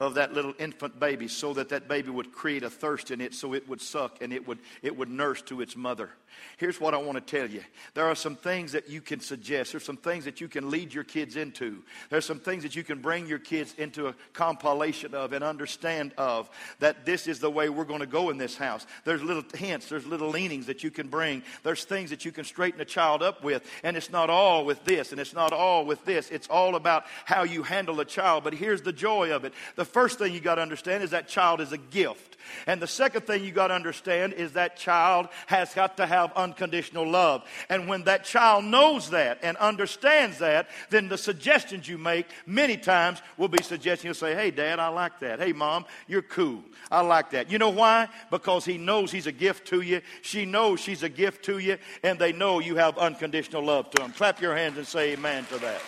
of 0.00 0.14
that 0.14 0.32
little 0.32 0.54
infant 0.58 0.98
baby 0.98 1.28
so 1.28 1.54
that 1.54 1.68
that 1.68 1.88
baby 1.88 2.10
would 2.10 2.32
create 2.32 2.64
a 2.64 2.70
thirst 2.70 3.10
in 3.10 3.20
it 3.20 3.32
so 3.32 3.54
it 3.54 3.68
would 3.68 3.80
suck 3.80 4.20
and 4.20 4.32
it 4.32 4.46
would, 4.46 4.58
it 4.82 4.96
would 4.96 5.08
nurse 5.08 5.40
to 5.42 5.60
its 5.60 5.76
mother. 5.76 6.10
Here's 6.56 6.80
what 6.80 6.94
I 6.94 6.98
want 6.98 7.24
to 7.24 7.38
tell 7.38 7.48
you. 7.48 7.62
There 7.94 8.06
are 8.06 8.14
some 8.14 8.36
things 8.36 8.72
that 8.72 8.88
you 8.88 9.00
can 9.00 9.20
suggest. 9.20 9.72
There's 9.72 9.84
some 9.84 9.96
things 9.96 10.24
that 10.24 10.40
you 10.40 10.48
can 10.48 10.70
lead 10.70 10.94
your 10.94 11.04
kids 11.04 11.36
into. 11.36 11.82
There's 12.10 12.24
some 12.24 12.38
things 12.38 12.62
that 12.62 12.76
you 12.76 12.82
can 12.82 13.00
bring 13.00 13.26
your 13.26 13.38
kids 13.38 13.74
into 13.78 14.08
a 14.08 14.14
compilation 14.32 15.14
of 15.14 15.32
and 15.32 15.44
understand 15.44 16.12
of 16.16 16.50
that 16.80 17.04
this 17.04 17.26
is 17.26 17.40
the 17.40 17.50
way 17.50 17.68
we're 17.68 17.84
going 17.84 18.00
to 18.00 18.06
go 18.06 18.30
in 18.30 18.38
this 18.38 18.56
house. 18.56 18.86
There's 19.04 19.22
little 19.22 19.44
hints, 19.54 19.88
there's 19.88 20.06
little 20.06 20.30
leanings 20.30 20.66
that 20.66 20.82
you 20.82 20.90
can 20.90 21.08
bring. 21.08 21.42
There's 21.62 21.84
things 21.84 22.10
that 22.10 22.24
you 22.24 22.32
can 22.32 22.44
straighten 22.44 22.80
a 22.80 22.84
child 22.84 23.22
up 23.22 23.42
with. 23.44 23.68
And 23.82 23.96
it's 23.96 24.10
not 24.10 24.30
all 24.30 24.64
with 24.64 24.84
this 24.84 25.12
and 25.12 25.20
it's 25.20 25.34
not 25.34 25.52
all 25.52 25.84
with 25.84 26.04
this. 26.04 26.30
It's 26.30 26.48
all 26.48 26.76
about 26.76 27.04
how 27.24 27.44
you 27.44 27.62
handle 27.62 28.00
a 28.00 28.04
child. 28.04 28.44
But 28.44 28.54
here's 28.54 28.82
the 28.82 28.92
joy 28.92 29.32
of 29.32 29.44
it. 29.44 29.54
The 29.76 29.83
first 29.84 30.18
thing 30.18 30.32
you 30.32 30.40
got 30.40 30.56
to 30.56 30.62
understand 30.62 31.02
is 31.02 31.10
that 31.10 31.28
child 31.28 31.60
is 31.60 31.72
a 31.72 31.78
gift. 31.78 32.34
And 32.66 32.80
the 32.80 32.86
second 32.86 33.22
thing 33.22 33.44
you 33.44 33.52
got 33.52 33.68
to 33.68 33.74
understand 33.74 34.34
is 34.34 34.52
that 34.52 34.76
child 34.76 35.28
has 35.46 35.72
got 35.74 35.96
to 35.96 36.06
have 36.06 36.32
unconditional 36.34 37.08
love. 37.08 37.42
And 37.68 37.88
when 37.88 38.04
that 38.04 38.24
child 38.24 38.64
knows 38.64 39.10
that 39.10 39.38
and 39.42 39.56
understands 39.56 40.38
that, 40.38 40.68
then 40.90 41.08
the 41.08 41.18
suggestions 41.18 41.88
you 41.88 41.98
make 41.98 42.26
many 42.46 42.76
times 42.76 43.22
will 43.36 43.48
be 43.48 43.62
suggestions. 43.62 44.04
You'll 44.04 44.14
say, 44.14 44.34
Hey, 44.34 44.50
Dad, 44.50 44.78
I 44.78 44.88
like 44.88 45.18
that. 45.20 45.40
Hey, 45.40 45.52
Mom, 45.52 45.84
you're 46.06 46.22
cool. 46.22 46.62
I 46.90 47.00
like 47.00 47.30
that. 47.30 47.50
You 47.50 47.58
know 47.58 47.70
why? 47.70 48.08
Because 48.30 48.64
he 48.64 48.78
knows 48.78 49.10
he's 49.10 49.26
a 49.26 49.32
gift 49.32 49.68
to 49.68 49.80
you. 49.80 50.00
She 50.22 50.44
knows 50.44 50.80
she's 50.80 51.02
a 51.02 51.08
gift 51.08 51.44
to 51.46 51.58
you. 51.58 51.78
And 52.02 52.18
they 52.18 52.32
know 52.32 52.58
you 52.60 52.76
have 52.76 52.98
unconditional 52.98 53.64
love 53.64 53.90
to 53.90 54.02
them. 54.02 54.12
Clap 54.12 54.40
your 54.40 54.56
hands 54.56 54.78
and 54.78 54.86
say 54.86 55.12
amen 55.12 55.46
to 55.46 55.58
that. 55.58 55.80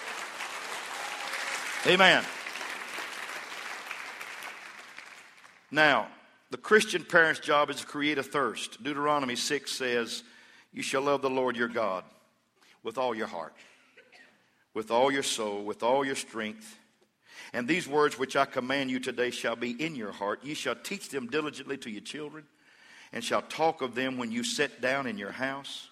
Amen. 1.87 2.25
Now, 5.77 6.09
the 6.51 6.57
Christian 6.57 7.05
parent's 7.05 7.39
job 7.39 7.69
is 7.69 7.81
to 7.81 7.87
create 7.87 8.17
a 8.17 8.23
thirst. 8.23 8.83
Deuteronomy 8.83 9.37
6 9.37 9.71
says, 9.71 10.23
You 10.73 10.81
shall 10.81 11.03
love 11.03 11.21
the 11.21 11.29
Lord 11.29 11.55
your 11.55 11.69
God 11.69 12.03
with 12.83 12.97
all 12.97 13.15
your 13.15 13.27
heart, 13.27 13.53
with 14.73 14.91
all 14.91 15.13
your 15.13 15.23
soul, 15.23 15.65
with 15.65 15.83
all 15.83 16.03
your 16.03 16.15
strength. 16.15 16.79
And 17.53 17.69
these 17.69 17.87
words 17.87 18.19
which 18.19 18.37
I 18.37 18.47
command 18.47 18.91
you 18.91 18.99
today 18.99 19.31
shall 19.31 19.55
be 19.55 19.73
in 19.73 19.95
your 19.95 20.13
heart. 20.13 20.43
Ye 20.43 20.55
shall 20.55 20.77
teach 20.77 21.11
them 21.11 21.27
diligently 21.27 21.77
to 21.77 21.91
your 21.91 22.01
children, 22.01 22.45
and 23.13 23.23
shall 23.23 23.43
talk 23.43 23.83
of 23.83 23.95
them 23.95 24.17
when 24.17 24.33
you 24.33 24.45
sit 24.45 24.81
down 24.81 25.07
in 25.07 25.19
your 25.19 25.33
house, 25.33 25.91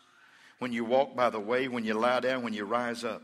when 0.61 0.73
you 0.73 0.87
walk 0.87 1.15
by 1.15 1.29
the 1.29 1.41
way, 1.41 1.69
when 1.69 1.85
you 1.85 1.93
lie 1.93 2.21
down, 2.21 2.43
when 2.43 2.55
you 2.55 2.65
rise 2.65 3.05
up. 3.05 3.23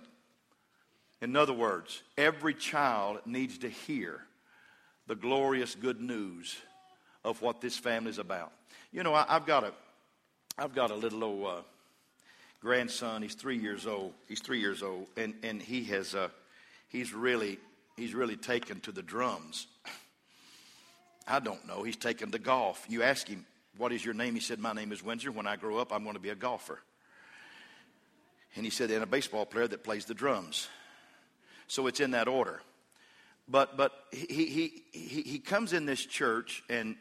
In 1.23 1.37
other 1.37 1.55
words, 1.55 2.03
every 2.19 2.53
child 2.53 3.21
needs 3.25 3.57
to 3.57 3.71
hear 3.71 4.27
the 5.11 5.17
glorious 5.17 5.75
good 5.75 6.01
news 6.01 6.57
of 7.25 7.43
what 7.43 7.61
this 7.61 7.77
family 7.77 8.11
is 8.11 8.19
about. 8.19 8.53
You 8.93 9.03
know, 9.03 9.13
I, 9.13 9.25
have 9.27 9.45
got 9.45 9.65
a, 9.65 9.73
I've 10.57 10.73
got 10.73 10.93
a 10.93 10.95
little 10.95 11.25
old 11.25 11.47
uh, 11.47 11.63
grandson. 12.61 13.21
He's 13.21 13.35
three 13.35 13.59
years 13.59 13.89
old. 13.89 14.13
He's 14.29 14.39
three 14.39 14.61
years 14.61 14.85
old, 14.85 15.09
and 15.17 15.35
and 15.43 15.61
he 15.61 15.83
has, 15.87 16.15
uh, 16.15 16.29
he's 16.87 17.13
really, 17.13 17.59
he's 17.97 18.15
really 18.15 18.37
taken 18.37 18.79
to 18.83 18.93
the 18.93 19.03
drums. 19.03 19.67
I 21.27 21.41
don't 21.41 21.67
know. 21.67 21.83
He's 21.83 21.97
taken 21.97 22.31
to 22.31 22.39
golf. 22.39 22.87
You 22.89 23.03
ask 23.03 23.27
him, 23.27 23.45
"What 23.79 23.91
is 23.91 24.05
your 24.05 24.15
name?" 24.15 24.35
He 24.35 24.41
said, 24.41 24.61
"My 24.61 24.75
name 24.75 24.93
is 24.93 25.03
Windsor. 25.03 25.33
When 25.33 25.49
I 25.49 25.57
grow 25.57 25.79
up, 25.79 25.93
I'm 25.93 26.05
going 26.05 26.15
to 26.15 26.23
be 26.23 26.31
a 26.31 26.37
golfer." 26.37 26.79
And 28.55 28.65
he 28.65 28.71
said, 28.71 28.93
"And 28.93 29.03
a 29.03 29.07
baseball 29.07 29.45
player 29.45 29.67
that 29.67 29.83
plays 29.83 30.05
the 30.05 30.15
drums." 30.15 30.69
So 31.67 31.89
it's 31.89 31.99
in 31.99 32.13
that 32.13 32.29
order. 32.29 32.61
But 33.51 33.77
but 33.77 33.93
he 34.13 34.47
he 34.47 34.83
he, 35.23 35.39
comes 35.39 35.73
in 35.73 35.85
this 35.85 36.05
church, 36.05 36.63
and 36.69 36.97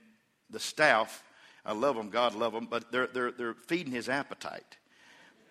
the 0.50 0.60
staff 0.60 1.24
I 1.66 1.74
love 1.74 1.96
them, 1.96 2.10
God 2.10 2.36
love 2.36 2.54
them, 2.54 2.68
but 2.70 2.92
they're, 2.92 3.08
they're, 3.08 3.32
they're 3.32 3.54
feeding 3.54 3.94
his 3.94 4.10
appetite. 4.10 4.78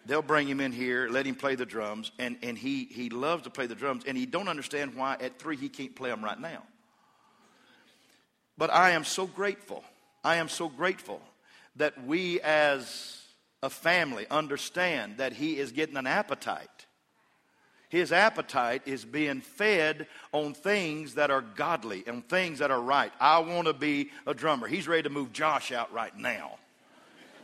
They'll 0.07 0.23
bring 0.23 0.49
him 0.49 0.61
in 0.61 0.73
here, 0.73 1.09
let 1.09 1.27
him 1.27 1.35
play 1.35 1.55
the 1.55 1.67
drums, 1.67 2.13
and, 2.19 2.39
and 2.43 2.57
he, 2.57 2.85
he 2.87 3.11
loves 3.11 3.45
to 3.45 3.51
play 3.51 3.67
the 3.67 3.75
drums, 3.75 4.05
and 4.07 4.17
he 4.17 4.27
don't 4.27 4.49
understand 4.49 4.95
why 4.95 5.17
at 5.21 5.39
three 5.39 5.57
he 5.57 5.69
can't 5.69 5.95
play 5.95 6.11
them 6.11 6.25
right 6.25 6.41
now. 6.41 6.63
But 8.57 8.73
I 8.73 8.91
am 8.91 9.05
so 9.05 9.27
grateful. 9.27 9.85
I 10.25 10.37
am 10.37 10.49
so 10.49 10.69
grateful 10.69 11.21
that 11.77 12.05
we 12.05 12.41
as 12.41 13.23
a 13.63 13.71
family 13.71 14.27
understand 14.31 15.19
that 15.19 15.35
he 15.35 15.59
is 15.59 15.73
getting 15.73 15.97
an 15.97 16.07
appetite 16.07 16.78
his 17.89 18.13
appetite 18.13 18.83
is 18.85 19.05
being 19.05 19.41
fed 19.41 20.07
on 20.33 20.53
things 20.55 21.15
that 21.15 21.31
are 21.31 21.41
godly 21.41 22.05
and 22.07 22.27
things 22.29 22.59
that 22.59 22.71
are 22.71 22.81
right. 22.81 23.13
I 23.19 23.39
want 23.39 23.67
to 23.67 23.73
be 23.73 24.11
a 24.27 24.35
drummer. 24.35 24.67
He's 24.67 24.87
ready 24.87 25.05
to 25.05 25.11
move 25.11 25.33
Josh 25.33 25.73
out 25.73 25.93
right 25.93 26.17
now. 26.17 26.59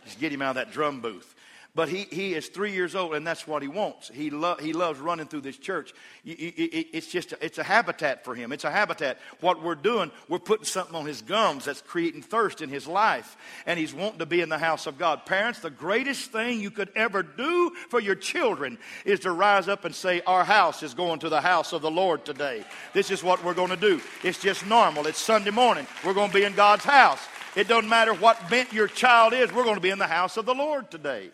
Just 0.04 0.20
get 0.20 0.32
him 0.32 0.42
out 0.42 0.50
of 0.50 0.56
that 0.56 0.70
drum 0.70 1.00
booth. 1.00 1.33
But 1.76 1.88
he, 1.88 2.06
he 2.08 2.34
is 2.34 2.46
three 2.46 2.70
years 2.70 2.94
old, 2.94 3.16
and 3.16 3.26
that's 3.26 3.48
what 3.48 3.60
he 3.60 3.66
wants. 3.66 4.08
He, 4.08 4.30
lo- 4.30 4.56
he 4.60 4.72
loves 4.72 5.00
running 5.00 5.26
through 5.26 5.40
this 5.40 5.56
church. 5.56 5.92
It's 6.24 7.08
just 7.08 7.32
a, 7.32 7.44
it's 7.44 7.58
a 7.58 7.64
habitat 7.64 8.24
for 8.24 8.36
him. 8.36 8.52
It's 8.52 8.62
a 8.62 8.70
habitat. 8.70 9.18
What 9.40 9.60
we're 9.60 9.74
doing, 9.74 10.12
we're 10.28 10.38
putting 10.38 10.66
something 10.66 10.94
on 10.94 11.04
his 11.04 11.20
gums 11.20 11.64
that's 11.64 11.82
creating 11.82 12.22
thirst 12.22 12.62
in 12.62 12.68
his 12.68 12.86
life, 12.86 13.36
and 13.66 13.76
he's 13.76 13.92
wanting 13.92 14.20
to 14.20 14.26
be 14.26 14.40
in 14.40 14.50
the 14.50 14.58
house 14.58 14.86
of 14.86 14.98
God. 14.98 15.26
Parents, 15.26 15.58
the 15.58 15.70
greatest 15.70 16.30
thing 16.30 16.60
you 16.60 16.70
could 16.70 16.90
ever 16.94 17.24
do 17.24 17.72
for 17.90 17.98
your 17.98 18.14
children 18.14 18.78
is 19.04 19.18
to 19.20 19.32
rise 19.32 19.66
up 19.66 19.84
and 19.84 19.92
say, 19.92 20.20
Our 20.28 20.44
house 20.44 20.84
is 20.84 20.94
going 20.94 21.18
to 21.20 21.28
the 21.28 21.40
house 21.40 21.72
of 21.72 21.82
the 21.82 21.90
Lord 21.90 22.24
today. 22.24 22.64
This 22.92 23.10
is 23.10 23.24
what 23.24 23.42
we're 23.42 23.52
going 23.52 23.70
to 23.70 23.76
do. 23.76 24.00
It's 24.22 24.38
just 24.38 24.64
normal. 24.64 25.08
It's 25.08 25.18
Sunday 25.18 25.50
morning. 25.50 25.88
We're 26.04 26.14
going 26.14 26.30
to 26.30 26.34
be 26.36 26.44
in 26.44 26.54
God's 26.54 26.84
house. 26.84 27.26
It 27.56 27.66
doesn't 27.66 27.90
matter 27.90 28.14
what 28.14 28.48
bent 28.48 28.72
your 28.72 28.86
child 28.86 29.32
is, 29.32 29.52
we're 29.52 29.64
going 29.64 29.74
to 29.74 29.80
be 29.80 29.90
in 29.90 29.98
the 29.98 30.06
house 30.06 30.36
of 30.36 30.46
the 30.46 30.54
Lord 30.54 30.88
today. 30.88 31.30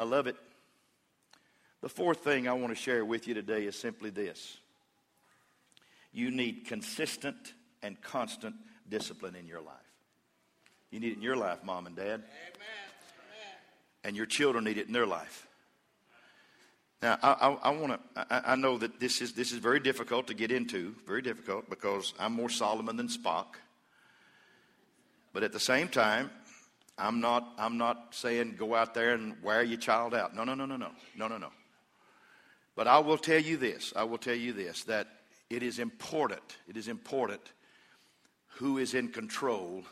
I 0.00 0.04
love 0.04 0.26
it. 0.26 0.36
The 1.82 1.88
fourth 1.90 2.24
thing 2.24 2.48
I 2.48 2.54
want 2.54 2.70
to 2.70 2.74
share 2.74 3.04
with 3.04 3.28
you 3.28 3.34
today 3.34 3.66
is 3.66 3.78
simply 3.78 4.08
this 4.08 4.56
you 6.10 6.30
need 6.30 6.64
consistent 6.66 7.36
and 7.82 8.00
constant 8.00 8.54
discipline 8.88 9.36
in 9.36 9.46
your 9.46 9.60
life. 9.60 9.76
You 10.90 11.00
need 11.00 11.12
it 11.12 11.16
in 11.16 11.22
your 11.22 11.36
life, 11.36 11.62
mom 11.62 11.86
and 11.86 11.94
dad. 11.94 12.06
Amen. 12.06 12.24
And 14.02 14.16
your 14.16 14.24
children 14.24 14.64
need 14.64 14.78
it 14.78 14.86
in 14.86 14.94
their 14.94 15.06
life. 15.06 15.46
Now, 17.02 17.18
I, 17.22 17.32
I, 17.32 17.52
I 17.64 17.70
want 17.70 17.92
to. 17.92 18.34
I, 18.34 18.52
I, 18.52 18.56
know 18.56 18.78
that 18.78 19.00
this 19.00 19.20
is 19.20 19.34
this 19.34 19.52
is 19.52 19.58
very 19.58 19.80
difficult 19.80 20.28
to 20.28 20.34
get 20.34 20.50
into, 20.50 20.94
very 21.06 21.20
difficult 21.20 21.68
because 21.68 22.14
I'm 22.18 22.32
more 22.32 22.48
Solomon 22.48 22.96
than 22.96 23.08
Spock. 23.08 23.56
But 25.34 25.42
at 25.42 25.52
the 25.52 25.60
same 25.60 25.88
time, 25.88 26.30
I'm 27.00 27.20
not, 27.20 27.54
I'm 27.58 27.78
not 27.78 28.08
saying 28.10 28.56
go 28.58 28.74
out 28.74 28.94
there 28.94 29.14
and 29.14 29.42
wear 29.42 29.62
your 29.62 29.78
child 29.78 30.14
out. 30.14 30.34
No, 30.34 30.44
no, 30.44 30.54
no, 30.54 30.66
no, 30.66 30.76
no. 30.76 30.90
No, 31.16 31.28
no, 31.28 31.38
no. 31.38 31.48
But 32.76 32.86
I 32.86 32.98
will 32.98 33.18
tell 33.18 33.40
you 33.40 33.56
this 33.56 33.92
I 33.96 34.04
will 34.04 34.18
tell 34.18 34.34
you 34.34 34.52
this 34.52 34.84
that 34.84 35.08
it 35.48 35.62
is 35.62 35.78
important, 35.78 36.42
it 36.68 36.76
is 36.76 36.88
important 36.88 37.40
who 38.58 38.78
is 38.78 38.94
in 38.94 39.08
control 39.08 39.82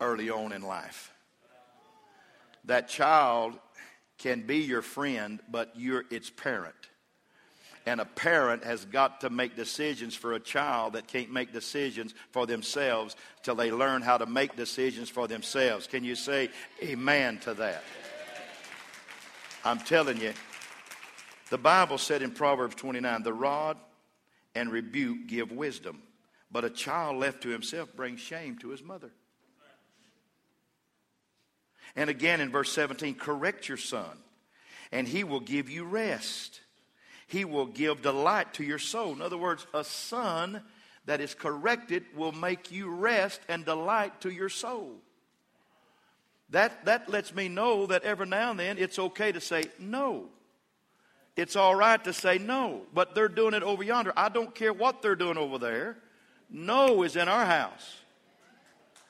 early 0.00 0.30
on 0.30 0.52
in 0.52 0.62
life. 0.62 1.12
That 2.64 2.88
child 2.88 3.58
can 4.18 4.46
be 4.46 4.58
your 4.58 4.82
friend, 4.82 5.40
but 5.50 5.72
you're 5.76 6.04
its 6.10 6.30
parent. 6.30 6.74
And 7.86 8.00
a 8.00 8.04
parent 8.04 8.64
has 8.64 8.84
got 8.84 9.20
to 9.20 9.30
make 9.30 9.54
decisions 9.54 10.16
for 10.16 10.32
a 10.32 10.40
child 10.40 10.94
that 10.94 11.06
can't 11.06 11.32
make 11.32 11.52
decisions 11.52 12.14
for 12.32 12.44
themselves 12.44 13.14
till 13.44 13.54
they 13.54 13.70
learn 13.70 14.02
how 14.02 14.18
to 14.18 14.26
make 14.26 14.56
decisions 14.56 15.08
for 15.08 15.28
themselves. 15.28 15.86
Can 15.86 16.02
you 16.02 16.16
say 16.16 16.50
amen 16.82 17.38
to 17.38 17.54
that? 17.54 17.84
I'm 19.64 19.78
telling 19.78 20.20
you, 20.20 20.32
the 21.50 21.58
Bible 21.58 21.98
said 21.98 22.22
in 22.22 22.32
Proverbs 22.32 22.74
29 22.74 23.22
the 23.22 23.32
rod 23.32 23.76
and 24.56 24.72
rebuke 24.72 25.28
give 25.28 25.52
wisdom, 25.52 26.02
but 26.50 26.64
a 26.64 26.70
child 26.70 27.18
left 27.18 27.42
to 27.42 27.50
himself 27.50 27.94
brings 27.94 28.20
shame 28.20 28.58
to 28.58 28.70
his 28.70 28.82
mother. 28.82 29.10
And 31.94 32.10
again 32.10 32.40
in 32.40 32.50
verse 32.50 32.72
17, 32.72 33.14
correct 33.14 33.68
your 33.68 33.78
son, 33.78 34.18
and 34.90 35.06
he 35.06 35.22
will 35.22 35.40
give 35.40 35.70
you 35.70 35.84
rest. 35.84 36.60
He 37.26 37.44
will 37.44 37.66
give 37.66 38.02
delight 38.02 38.54
to 38.54 38.64
your 38.64 38.78
soul. 38.78 39.12
In 39.12 39.22
other 39.22 39.38
words, 39.38 39.66
a 39.74 39.84
son 39.84 40.62
that 41.06 41.20
is 41.20 41.34
corrected 41.34 42.04
will 42.14 42.32
make 42.32 42.70
you 42.70 42.88
rest 42.88 43.40
and 43.48 43.64
delight 43.64 44.20
to 44.20 44.30
your 44.30 44.48
soul. 44.48 44.92
That, 46.50 46.84
that 46.84 47.08
lets 47.08 47.34
me 47.34 47.48
know 47.48 47.86
that 47.86 48.04
every 48.04 48.26
now 48.26 48.52
and 48.52 48.60
then 48.60 48.78
it's 48.78 48.98
okay 48.98 49.32
to 49.32 49.40
say 49.40 49.64
no. 49.78 50.26
It's 51.36 51.56
all 51.56 51.74
right 51.74 52.02
to 52.04 52.12
say 52.12 52.38
no, 52.38 52.82
but 52.94 53.14
they're 53.14 53.28
doing 53.28 53.54
it 53.54 53.62
over 53.62 53.82
yonder. 53.82 54.12
I 54.16 54.28
don't 54.28 54.54
care 54.54 54.72
what 54.72 55.02
they're 55.02 55.16
doing 55.16 55.36
over 55.36 55.58
there. 55.58 55.98
No 56.48 57.02
is 57.02 57.16
in 57.16 57.28
our 57.28 57.44
house. 57.44 57.96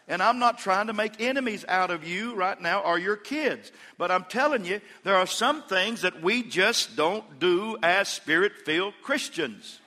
And 0.09 0.23
I'm 0.23 0.39
not 0.39 0.59
trying 0.59 0.87
to 0.87 0.93
make 0.93 1.21
enemies 1.21 1.65
out 1.67 1.91
of 1.91 2.07
you 2.07 2.35
right 2.35 2.61
now 2.61 2.81
or 2.81 2.99
your 2.99 3.17
kids. 3.17 3.73
But 3.99 4.13
I'm 4.13 4.25
telling 4.25 4.65
you, 4.65 4.81
there 5.03 5.17
are 5.17 5.27
some 5.27 5.63
things 5.65 6.03
that 6.03 6.23
we 6.23 6.45
just 6.45 6.95
don't 6.95 7.41
do 7.41 7.77
as 7.83 8.09
spirit 8.09 8.53
filled 8.65 8.95
Christians. 9.03 9.81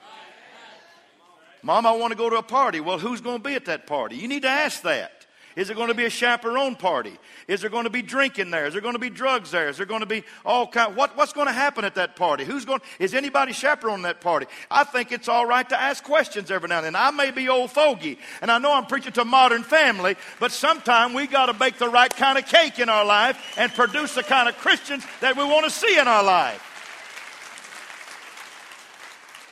Mom, 1.62 1.86
I 1.86 1.92
want 1.92 2.12
to 2.12 2.18
go 2.18 2.30
to 2.30 2.38
a 2.38 2.44
party. 2.44 2.80
Well, 2.80 3.00
who's 3.00 3.22
going 3.22 3.38
to 3.38 3.44
be 3.44 3.56
at 3.56 3.66
that 3.66 3.88
party? 3.88 4.18
You 4.18 4.28
need 4.28 4.44
to 4.44 4.50
ask 4.50 4.82
that. 4.84 5.19
Is 5.60 5.68
there 5.68 5.76
going 5.76 5.90
to 5.90 5.94
be 5.94 6.06
a 6.06 6.10
chaperone 6.10 6.78
party? 6.78 7.18
Is 7.50 7.60
there 7.60 7.70
going 7.70 7.84
to 7.84 7.90
be 7.90 8.02
drinking 8.02 8.50
there? 8.50 8.66
Is 8.66 8.72
there 8.72 8.82
going 8.82 8.94
to 8.94 9.00
be 9.00 9.10
drugs 9.10 9.52
there? 9.52 9.68
Is 9.68 9.76
there 9.76 9.86
going 9.86 10.00
to 10.00 10.06
be 10.06 10.24
all 10.46 10.66
kind? 10.66 10.96
What, 10.96 11.18
what's 11.18 11.34
going 11.34 11.48
to 11.48 11.54
happen 11.54 11.84
at 11.84 11.96
that 11.96 12.16
party? 12.16 12.46
Who's 12.46 12.64
going? 12.64 12.80
Is 12.98 13.14
anybody 13.14 13.52
chaperoning 13.52 14.04
that 14.04 14.22
party? 14.22 14.46
I 14.72 14.86
think 14.86 15.12
it's 15.12 15.28
all 15.28 15.46
right 15.46 15.68
to 15.68 15.78
ask 15.78 16.02
questions 16.02 16.50
every 16.50 16.70
now 16.70 16.78
and 16.78 16.86
then. 16.86 16.96
I 16.96 17.12
may 17.12 17.32
be 17.32 17.50
old 17.50 17.72
fogey, 17.72 18.20
and 18.42 18.50
I 18.50 18.58
know 18.58 18.72
I'm 18.72 18.86
preaching 18.86 19.12
to 19.12 19.26
modern 19.26 19.64
family, 19.64 20.16
but 20.40 20.54
sometime 20.54 21.14
we 21.14 21.28
got 21.28 21.48
to 21.48 21.54
bake 21.54 21.78
the 21.78 21.90
right 21.90 22.16
kind 22.16 22.38
of 22.38 22.46
cake 22.46 22.80
in 22.80 22.88
our 22.88 23.04
life 23.04 23.58
and 23.58 23.70
produce 23.74 24.16
the 24.16 24.24
kind 24.24 24.48
of 24.48 24.58
Christians 24.60 25.04
that 25.20 25.36
we 25.36 25.44
want 25.44 25.66
to 25.66 25.72
see 25.72 26.00
in 26.00 26.08
our 26.08 26.24
life. 26.24 26.64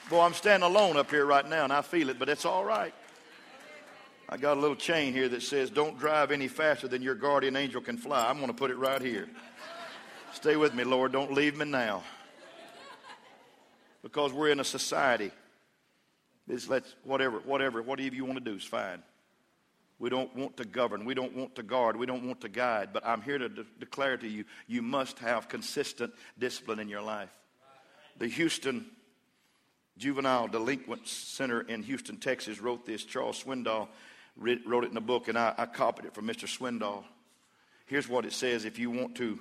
Boy, 0.10 0.22
I'm 0.22 0.34
standing 0.34 0.70
alone 0.70 0.96
up 0.96 1.12
here 1.12 1.26
right 1.26 1.46
now, 1.46 1.66
and 1.66 1.74
I 1.74 1.82
feel 1.82 2.08
it, 2.08 2.18
but 2.18 2.30
it's 2.30 2.46
all 2.46 2.64
right. 2.64 2.94
I 4.30 4.36
got 4.36 4.58
a 4.58 4.60
little 4.60 4.76
chain 4.76 5.14
here 5.14 5.30
that 5.30 5.42
says, 5.42 5.70
Don't 5.70 5.98
drive 5.98 6.32
any 6.32 6.48
faster 6.48 6.88
than 6.88 7.02
your 7.02 7.16
guardian 7.16 7.56
angel 7.56 7.82
can 7.82 7.98
fly. 7.98 8.28
I'm 8.28 8.38
going 8.38 8.48
to 8.48 8.54
put 8.54 8.72
it 8.72 8.78
right 8.78 9.02
here. 9.02 9.30
Stay 10.34 10.58
with 10.58 10.74
me, 10.74 10.84
Lord. 10.84 11.14
Don't 11.14 11.32
leave 11.32 11.56
me 11.56 11.66
now. 11.66 12.04
Because 14.04 14.34
we're 14.34 14.50
in 14.50 14.60
a 14.60 14.66
society. 14.66 15.32
This 16.46 16.68
let's 16.68 16.94
whatever, 17.04 17.40
whatever, 17.40 17.82
whatever 17.82 18.16
you 18.16 18.26
want 18.26 18.38
to 18.38 18.44
do 18.44 18.56
is 18.56 18.64
fine. 18.64 19.02
We 20.00 20.10
don't 20.10 20.34
want 20.36 20.58
to 20.58 20.66
govern. 20.66 21.06
We 21.06 21.14
don't 21.14 21.36
want 21.36 21.56
to 21.56 21.64
guard. 21.64 21.98
We 21.98 22.06
don't 22.06 22.28
want 22.28 22.42
to 22.42 22.50
guide. 22.50 22.90
But 22.94 23.06
I'm 23.06 23.22
here 23.22 23.38
to 23.38 23.50
de- 23.50 23.66
declare 23.80 24.18
to 24.18 24.28
you 24.28 24.44
you 24.68 24.82
must 24.82 25.20
have 25.20 25.50
consistent 25.50 26.14
discipline 26.38 26.80
in 26.80 26.88
your 26.88 27.02
life. 27.02 27.32
The 28.18 28.28
Houston 28.28 28.86
Juvenile 29.98 30.48
Delinquent 30.48 31.08
Center 31.08 31.62
in 31.62 31.82
Houston, 31.84 32.18
Texas 32.18 32.62
wrote 32.62 32.86
this. 32.86 33.04
Charles 33.04 33.44
Swindoll 33.44 33.88
wrote 34.38 34.84
it 34.84 34.92
in 34.92 34.98
a 34.98 35.02
book, 35.02 35.28
and 35.28 35.38
I, 35.38 35.54
I 35.58 35.66
copied 35.66 36.06
it 36.06 36.14
from 36.14 36.28
Mr. 36.28 36.46
Swindoll. 36.46 37.04
Here's 37.86 38.08
what 38.08 38.26
it 38.26 38.34
says 38.34 38.66
if 38.66 38.80
you 38.80 38.92
want 38.92 39.16
to 39.16 39.40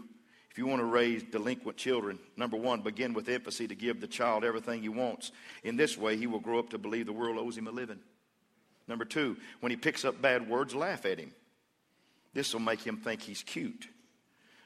If 0.51 0.59
you 0.59 0.67
want 0.67 0.81
to 0.81 0.87
raise 0.87 1.23
delinquent 1.23 1.77
children, 1.77 2.19
number 2.37 2.57
one, 2.57 2.81
begin 2.81 3.13
with 3.13 3.29
empathy 3.29 3.69
to 3.69 3.75
give 3.75 4.01
the 4.01 4.07
child 4.07 4.43
everything 4.43 4.81
he 4.81 4.89
wants. 4.89 5.33
In 5.65 5.77
this 5.77 5.99
way, 5.99 6.17
he 6.17 6.27
will 6.27 6.41
grow 6.41 6.59
up 6.59 6.71
to 6.71 6.79
believe 6.79 7.07
the 7.07 7.13
world 7.13 7.37
owes 7.37 7.59
him 7.59 7.67
a 7.67 7.71
living. 7.71 7.99
Number 8.89 9.05
two, 9.05 9.37
when 9.61 9.71
he 9.71 9.77
picks 9.77 10.05
up 10.05 10.23
bad 10.23 10.49
words, 10.49 10.75
laugh 10.75 11.05
at 11.05 11.19
him. 11.19 11.33
This 12.33 12.53
will 12.53 12.61
make 12.61 12.81
him 12.81 12.97
think 12.97 13.21
he's 13.21 13.43
cute. 13.43 13.89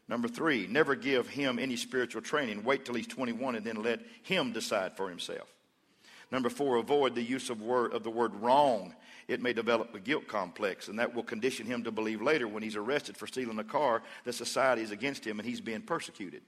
Number 0.08 0.28
three, 0.28 0.66
never 0.66 0.94
give 0.94 1.28
him 1.28 1.58
any 1.58 1.76
spiritual 1.76 2.20
training. 2.20 2.64
Wait 2.64 2.84
till 2.84 2.96
he's 2.96 3.06
21 3.06 3.54
and 3.54 3.64
then 3.64 3.82
let 3.82 4.00
him 4.22 4.52
decide 4.52 4.96
for 4.96 5.08
himself. 5.08 5.48
Number 6.30 6.50
four, 6.50 6.76
avoid 6.76 7.14
the 7.14 7.22
use 7.22 7.48
of, 7.48 7.62
word, 7.62 7.92
of 7.92 8.04
the 8.04 8.10
word 8.10 8.34
wrong 8.34 8.94
it 9.30 9.40
may 9.40 9.52
develop 9.52 9.94
a 9.94 10.00
guilt 10.00 10.26
complex, 10.26 10.88
and 10.88 10.98
that 10.98 11.14
will 11.14 11.22
condition 11.22 11.64
him 11.64 11.84
to 11.84 11.92
believe 11.92 12.20
later 12.20 12.48
when 12.48 12.64
he's 12.64 12.74
arrested 12.74 13.16
for 13.16 13.28
stealing 13.28 13.60
a 13.60 13.64
car 13.64 14.02
that 14.24 14.32
society 14.32 14.82
is 14.82 14.90
against 14.90 15.24
him 15.24 15.38
and 15.38 15.48
he's 15.48 15.60
being 15.60 15.82
persecuted. 15.82 16.42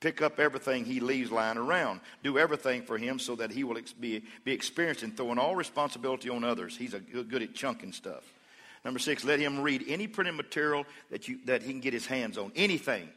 Pick 0.00 0.20
up 0.20 0.40
everything 0.40 0.84
he 0.84 0.98
leaves 0.98 1.30
lying 1.30 1.56
around. 1.56 2.00
Do 2.24 2.36
everything 2.36 2.82
for 2.82 2.98
him 2.98 3.20
so 3.20 3.36
that 3.36 3.52
he 3.52 3.62
will 3.62 3.80
be, 4.00 4.24
be 4.44 4.52
experienced 4.52 5.04
in 5.04 5.12
throwing 5.12 5.38
all 5.38 5.54
responsibility 5.54 6.28
on 6.28 6.42
others. 6.42 6.76
He's 6.76 6.94
a, 6.94 7.00
good 7.00 7.42
at 7.42 7.54
chunking 7.54 7.92
stuff. 7.92 8.24
Number 8.84 8.98
six, 8.98 9.24
let 9.24 9.38
him 9.38 9.60
read 9.60 9.84
any 9.86 10.08
printed 10.08 10.34
material 10.34 10.84
that, 11.10 11.28
you, 11.28 11.38
that 11.46 11.62
he 11.62 11.70
can 11.70 11.80
get 11.80 11.92
his 11.92 12.06
hands 12.06 12.38
on. 12.38 12.50
Anything. 12.56 13.08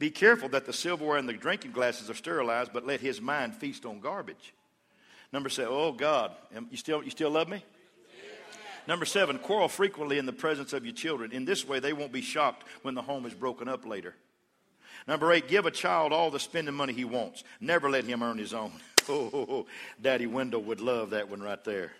Be 0.00 0.10
careful 0.10 0.48
that 0.50 0.66
the 0.66 0.72
silverware 0.72 1.18
and 1.18 1.28
the 1.28 1.34
drinking 1.34 1.70
glasses 1.70 2.10
are 2.10 2.14
sterilized, 2.14 2.72
but 2.72 2.84
let 2.84 3.00
his 3.00 3.20
mind 3.20 3.54
feast 3.54 3.86
on 3.86 4.00
garbage. 4.00 4.54
Number 5.32 5.48
seven, 5.48 5.72
oh 5.72 5.92
God, 5.92 6.32
you 6.70 6.76
still, 6.76 7.04
you 7.04 7.10
still 7.10 7.30
love 7.30 7.48
me? 7.48 7.62
Number 8.88 9.04
seven, 9.04 9.38
quarrel 9.38 9.68
frequently 9.68 10.16
in 10.16 10.24
the 10.24 10.32
presence 10.32 10.72
of 10.72 10.86
your 10.86 10.94
children. 10.94 11.30
In 11.30 11.44
this 11.44 11.68
way, 11.68 11.78
they 11.78 11.92
won't 11.92 12.10
be 12.10 12.22
shocked 12.22 12.64
when 12.80 12.94
the 12.94 13.02
home 13.02 13.26
is 13.26 13.34
broken 13.34 13.68
up 13.68 13.84
later. 13.84 14.14
Number 15.06 15.30
eight, 15.30 15.46
give 15.46 15.66
a 15.66 15.70
child 15.70 16.10
all 16.10 16.30
the 16.30 16.40
spending 16.40 16.74
money 16.74 16.94
he 16.94 17.04
wants. 17.04 17.44
Never 17.60 17.90
let 17.90 18.04
him 18.04 18.22
earn 18.22 18.38
his 18.38 18.54
own. 18.54 18.72
Oh, 19.10 19.64
Daddy 20.02 20.26
Wendell 20.26 20.64
would 20.64 20.82
love 20.82 21.10
that 21.10 21.30
one 21.30 21.40
right 21.40 21.64
there. 21.64 21.92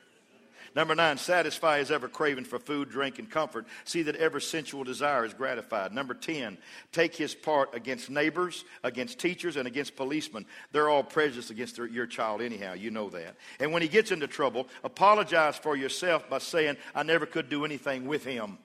Number 0.79 0.95
nine, 0.95 1.19
satisfy 1.19 1.81
his 1.81 1.91
ever 1.91 2.07
craving 2.07 2.45
for 2.45 2.61
food, 2.61 2.89
drink, 2.89 3.19
and 3.19 3.29
comfort. 3.29 3.67
See 3.83 4.03
that 4.03 4.15
every 4.15 4.41
sensual 4.41 4.85
desire 4.85 5.25
is 5.25 5.35
gratified. 5.35 5.93
Number 5.93 6.15
10, 6.15 6.57
take 6.93 7.17
his 7.17 7.35
part 7.35 7.75
against 7.75 8.11
neighbors, 8.11 8.65
against 8.85 9.19
teachers, 9.19 9.57
and 9.57 9.67
against 9.67 9.97
policemen. 9.97 10.47
They're 10.71 10.89
all 10.89 11.03
prejudiced 11.03 11.51
against 11.51 11.75
their, 11.75 11.87
your 11.87 12.07
child, 12.07 12.43
anyhow. 12.43 12.75
You 12.75 12.93
know 12.93 13.11
that. 13.11 13.35
And 13.59 13.73
when 13.73 13.83
he 13.83 13.89
gets 13.89 14.13
into 14.13 14.29
trouble, 14.29 14.69
apologize 14.85 15.57
for 15.57 15.75
yourself 15.75 16.31
by 16.31 16.39
saying, 16.39 16.77
I 16.95 17.03
never 17.03 17.27
could 17.27 17.49
do 17.49 17.65
anything 17.65 18.07
with 18.07 18.25
him. 18.25 18.57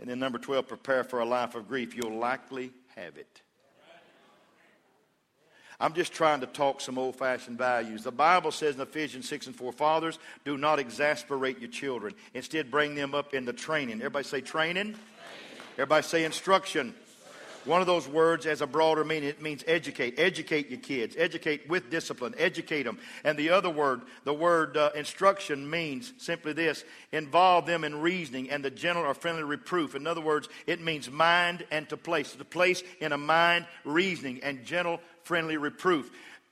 And 0.00 0.08
then 0.08 0.18
number 0.18 0.38
12, 0.38 0.66
prepare 0.66 1.04
for 1.04 1.18
a 1.18 1.26
life 1.26 1.54
of 1.54 1.68
grief. 1.68 1.94
You'll 1.94 2.16
likely 2.16 2.72
have 2.96 3.18
it. 3.18 3.42
I'm 5.80 5.94
just 5.94 6.12
trying 6.12 6.40
to 6.40 6.46
talk 6.46 6.80
some 6.80 6.98
old 6.98 7.16
fashioned 7.16 7.58
values. 7.58 8.04
The 8.04 8.12
Bible 8.12 8.50
says 8.50 8.76
in 8.76 8.80
Ephesians 8.80 9.28
6 9.28 9.48
and 9.48 9.56
4 9.56 9.72
Fathers, 9.72 10.18
do 10.44 10.56
not 10.56 10.78
exasperate 10.78 11.58
your 11.58 11.70
children. 11.70 12.14
Instead, 12.32 12.70
bring 12.70 12.94
them 12.94 13.14
up 13.14 13.34
in 13.34 13.44
the 13.44 13.52
training. 13.52 13.96
Everybody 13.96 14.24
say 14.24 14.40
training. 14.40 14.84
training. 14.84 15.00
Everybody 15.74 16.02
say 16.02 16.24
instruction. 16.24 16.94
One 17.64 17.80
of 17.80 17.86
those 17.86 18.06
words 18.06 18.44
has 18.44 18.60
a 18.60 18.66
broader 18.66 19.04
meaning. 19.04 19.28
It 19.28 19.40
means 19.40 19.64
educate. 19.66 20.18
Educate 20.18 20.70
your 20.70 20.80
kids. 20.80 21.16
Educate 21.18 21.68
with 21.68 21.90
discipline. 21.90 22.34
Educate 22.36 22.82
them. 22.82 22.98
And 23.24 23.38
the 23.38 23.50
other 23.50 23.70
word, 23.70 24.02
the 24.24 24.34
word 24.34 24.76
uh, 24.76 24.90
instruction, 24.94 25.68
means 25.68 26.12
simply 26.18 26.52
this 26.52 26.84
involve 27.12 27.66
them 27.66 27.84
in 27.84 28.00
reasoning 28.00 28.50
and 28.50 28.64
the 28.64 28.70
gentle 28.70 29.04
or 29.04 29.14
friendly 29.14 29.44
reproof. 29.44 29.94
In 29.94 30.06
other 30.06 30.20
words, 30.20 30.48
it 30.66 30.80
means 30.80 31.10
mind 31.10 31.64
and 31.70 31.88
to 31.88 31.96
place. 31.96 32.32
To 32.32 32.44
place 32.44 32.82
in 33.00 33.12
a 33.12 33.18
mind, 33.18 33.66
reasoning, 33.84 34.40
and 34.42 34.64
gentle 34.64 35.00
friendly 35.22 35.56
reproof. 35.56 36.10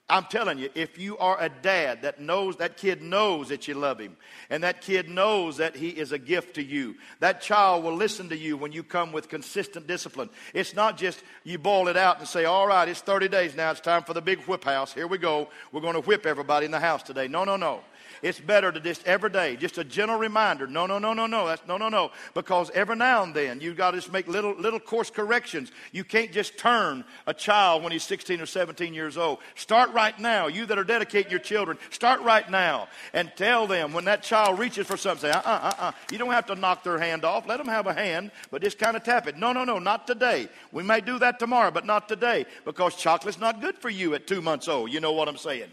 I'm 0.08 0.24
telling 0.24 0.58
you, 0.58 0.68
if 0.74 0.98
you 0.98 1.16
are 1.18 1.40
a 1.40 1.48
dad 1.48 2.02
that 2.02 2.20
knows, 2.20 2.56
that 2.56 2.76
kid 2.76 3.00
knows 3.00 3.48
that 3.48 3.66
you 3.66 3.74
love 3.74 3.98
him, 3.98 4.16
and 4.50 4.62
that 4.62 4.82
kid 4.82 5.08
knows 5.08 5.56
that 5.56 5.74
he 5.74 5.88
is 5.88 6.12
a 6.12 6.18
gift 6.18 6.56
to 6.56 6.62
you, 6.62 6.96
that 7.20 7.40
child 7.40 7.82
will 7.82 7.94
listen 7.94 8.28
to 8.28 8.36
you 8.36 8.56
when 8.56 8.72
you 8.72 8.82
come 8.82 9.12
with 9.12 9.30
consistent 9.30 9.86
discipline. 9.86 10.28
It's 10.52 10.74
not 10.74 10.98
just 10.98 11.22
you 11.44 11.58
boil 11.58 11.88
it 11.88 11.96
out 11.96 12.18
and 12.18 12.28
say, 12.28 12.44
all 12.44 12.66
right, 12.66 12.88
it's 12.88 13.00
30 13.00 13.28
days 13.28 13.54
now, 13.54 13.70
it's 13.70 13.80
time 13.80 14.02
for 14.02 14.12
the 14.12 14.20
big 14.20 14.40
whip 14.40 14.64
house. 14.64 14.92
Here 14.92 15.06
we 15.06 15.18
go. 15.18 15.48
We're 15.70 15.80
going 15.80 15.94
to 15.94 16.00
whip 16.00 16.26
everybody 16.26 16.66
in 16.66 16.72
the 16.72 16.80
house 16.80 17.02
today. 17.02 17.28
No, 17.28 17.44
no, 17.44 17.56
no. 17.56 17.80
It's 18.22 18.38
better 18.38 18.70
to 18.70 18.78
just 18.78 19.04
every 19.04 19.30
day, 19.30 19.56
just 19.56 19.78
a 19.78 19.84
gentle 19.84 20.16
reminder. 20.16 20.68
No, 20.68 20.86
no, 20.86 21.00
no, 21.00 21.12
no, 21.12 21.26
no. 21.26 21.48
That's 21.48 21.66
no, 21.66 21.76
no, 21.76 21.88
no. 21.88 22.12
Because 22.34 22.70
every 22.70 22.94
now 22.94 23.24
and 23.24 23.34
then 23.34 23.60
you've 23.60 23.76
got 23.76 23.90
to 23.90 23.96
just 23.96 24.12
make 24.12 24.28
little, 24.28 24.54
little 24.54 24.78
course 24.78 25.10
corrections. 25.10 25.72
You 25.90 26.04
can't 26.04 26.30
just 26.30 26.56
turn 26.56 27.04
a 27.26 27.34
child 27.34 27.82
when 27.82 27.90
he's 27.90 28.04
16 28.04 28.40
or 28.40 28.46
17 28.46 28.94
years 28.94 29.16
old. 29.16 29.38
Start 29.56 29.92
right 29.92 30.16
now. 30.20 30.46
You 30.46 30.66
that 30.66 30.78
are 30.78 30.84
dedicating 30.84 31.32
your 31.32 31.40
children, 31.40 31.78
start 31.90 32.20
right 32.20 32.48
now 32.48 32.86
and 33.12 33.32
tell 33.34 33.66
them 33.66 33.92
when 33.92 34.04
that 34.04 34.22
child 34.22 34.60
reaches 34.60 34.86
for 34.86 34.96
something, 34.96 35.30
say, 35.32 35.36
uh, 35.36 35.42
uh, 35.44 35.72
uh, 35.78 35.82
uh. 35.86 35.92
You 36.12 36.18
don't 36.18 36.30
have 36.30 36.46
to 36.46 36.54
knock 36.54 36.84
their 36.84 36.98
hand 36.98 37.24
off. 37.24 37.48
Let 37.48 37.56
them 37.56 37.66
have 37.66 37.88
a 37.88 37.92
hand, 37.92 38.30
but 38.52 38.62
just 38.62 38.78
kind 38.78 38.96
of 38.96 39.02
tap 39.02 39.26
it. 39.26 39.36
No, 39.36 39.52
no, 39.52 39.64
no, 39.64 39.80
not 39.80 40.06
today. 40.06 40.48
We 40.70 40.84
may 40.84 41.00
do 41.00 41.18
that 41.18 41.40
tomorrow, 41.40 41.72
but 41.72 41.86
not 41.86 42.08
today 42.08 42.46
because 42.64 42.94
chocolate's 42.94 43.40
not 43.40 43.60
good 43.60 43.76
for 43.78 43.90
you 43.90 44.14
at 44.14 44.28
two 44.28 44.40
months 44.40 44.68
old. 44.68 44.92
You 44.92 45.00
know 45.00 45.12
what 45.12 45.28
I'm 45.28 45.36
saying? 45.36 45.70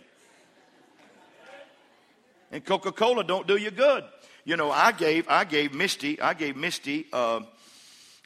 And 2.52 2.66
Coca 2.66 2.92
Cola 2.92 3.24
don't 3.24 3.48
do 3.48 3.58
you 3.58 3.72
good. 3.72 4.04
You 4.44 4.58
know, 4.58 4.72
I 4.72 4.92
gave 4.92 5.28
I 5.28 5.44
gave 5.44 5.74
Misty 5.74 6.20
I 6.20 6.34
gave 6.34 6.56
Misty 6.56 7.08
uh, 7.14 7.42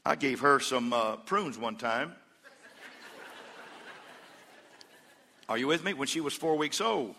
I 0.06 0.16
gave 0.16 0.42
her 0.42 0.60
some 0.60 0.94
uh, 0.94 1.18
prunes 1.18 1.58
one 1.58 1.76
time. 1.76 2.14
Are 5.50 5.58
you 5.58 5.68
with 5.68 5.84
me? 5.84 5.94
When 5.94 6.08
she 6.08 6.22
was 6.22 6.34
four 6.34 6.58
weeks 6.58 6.80
old. 6.80 7.16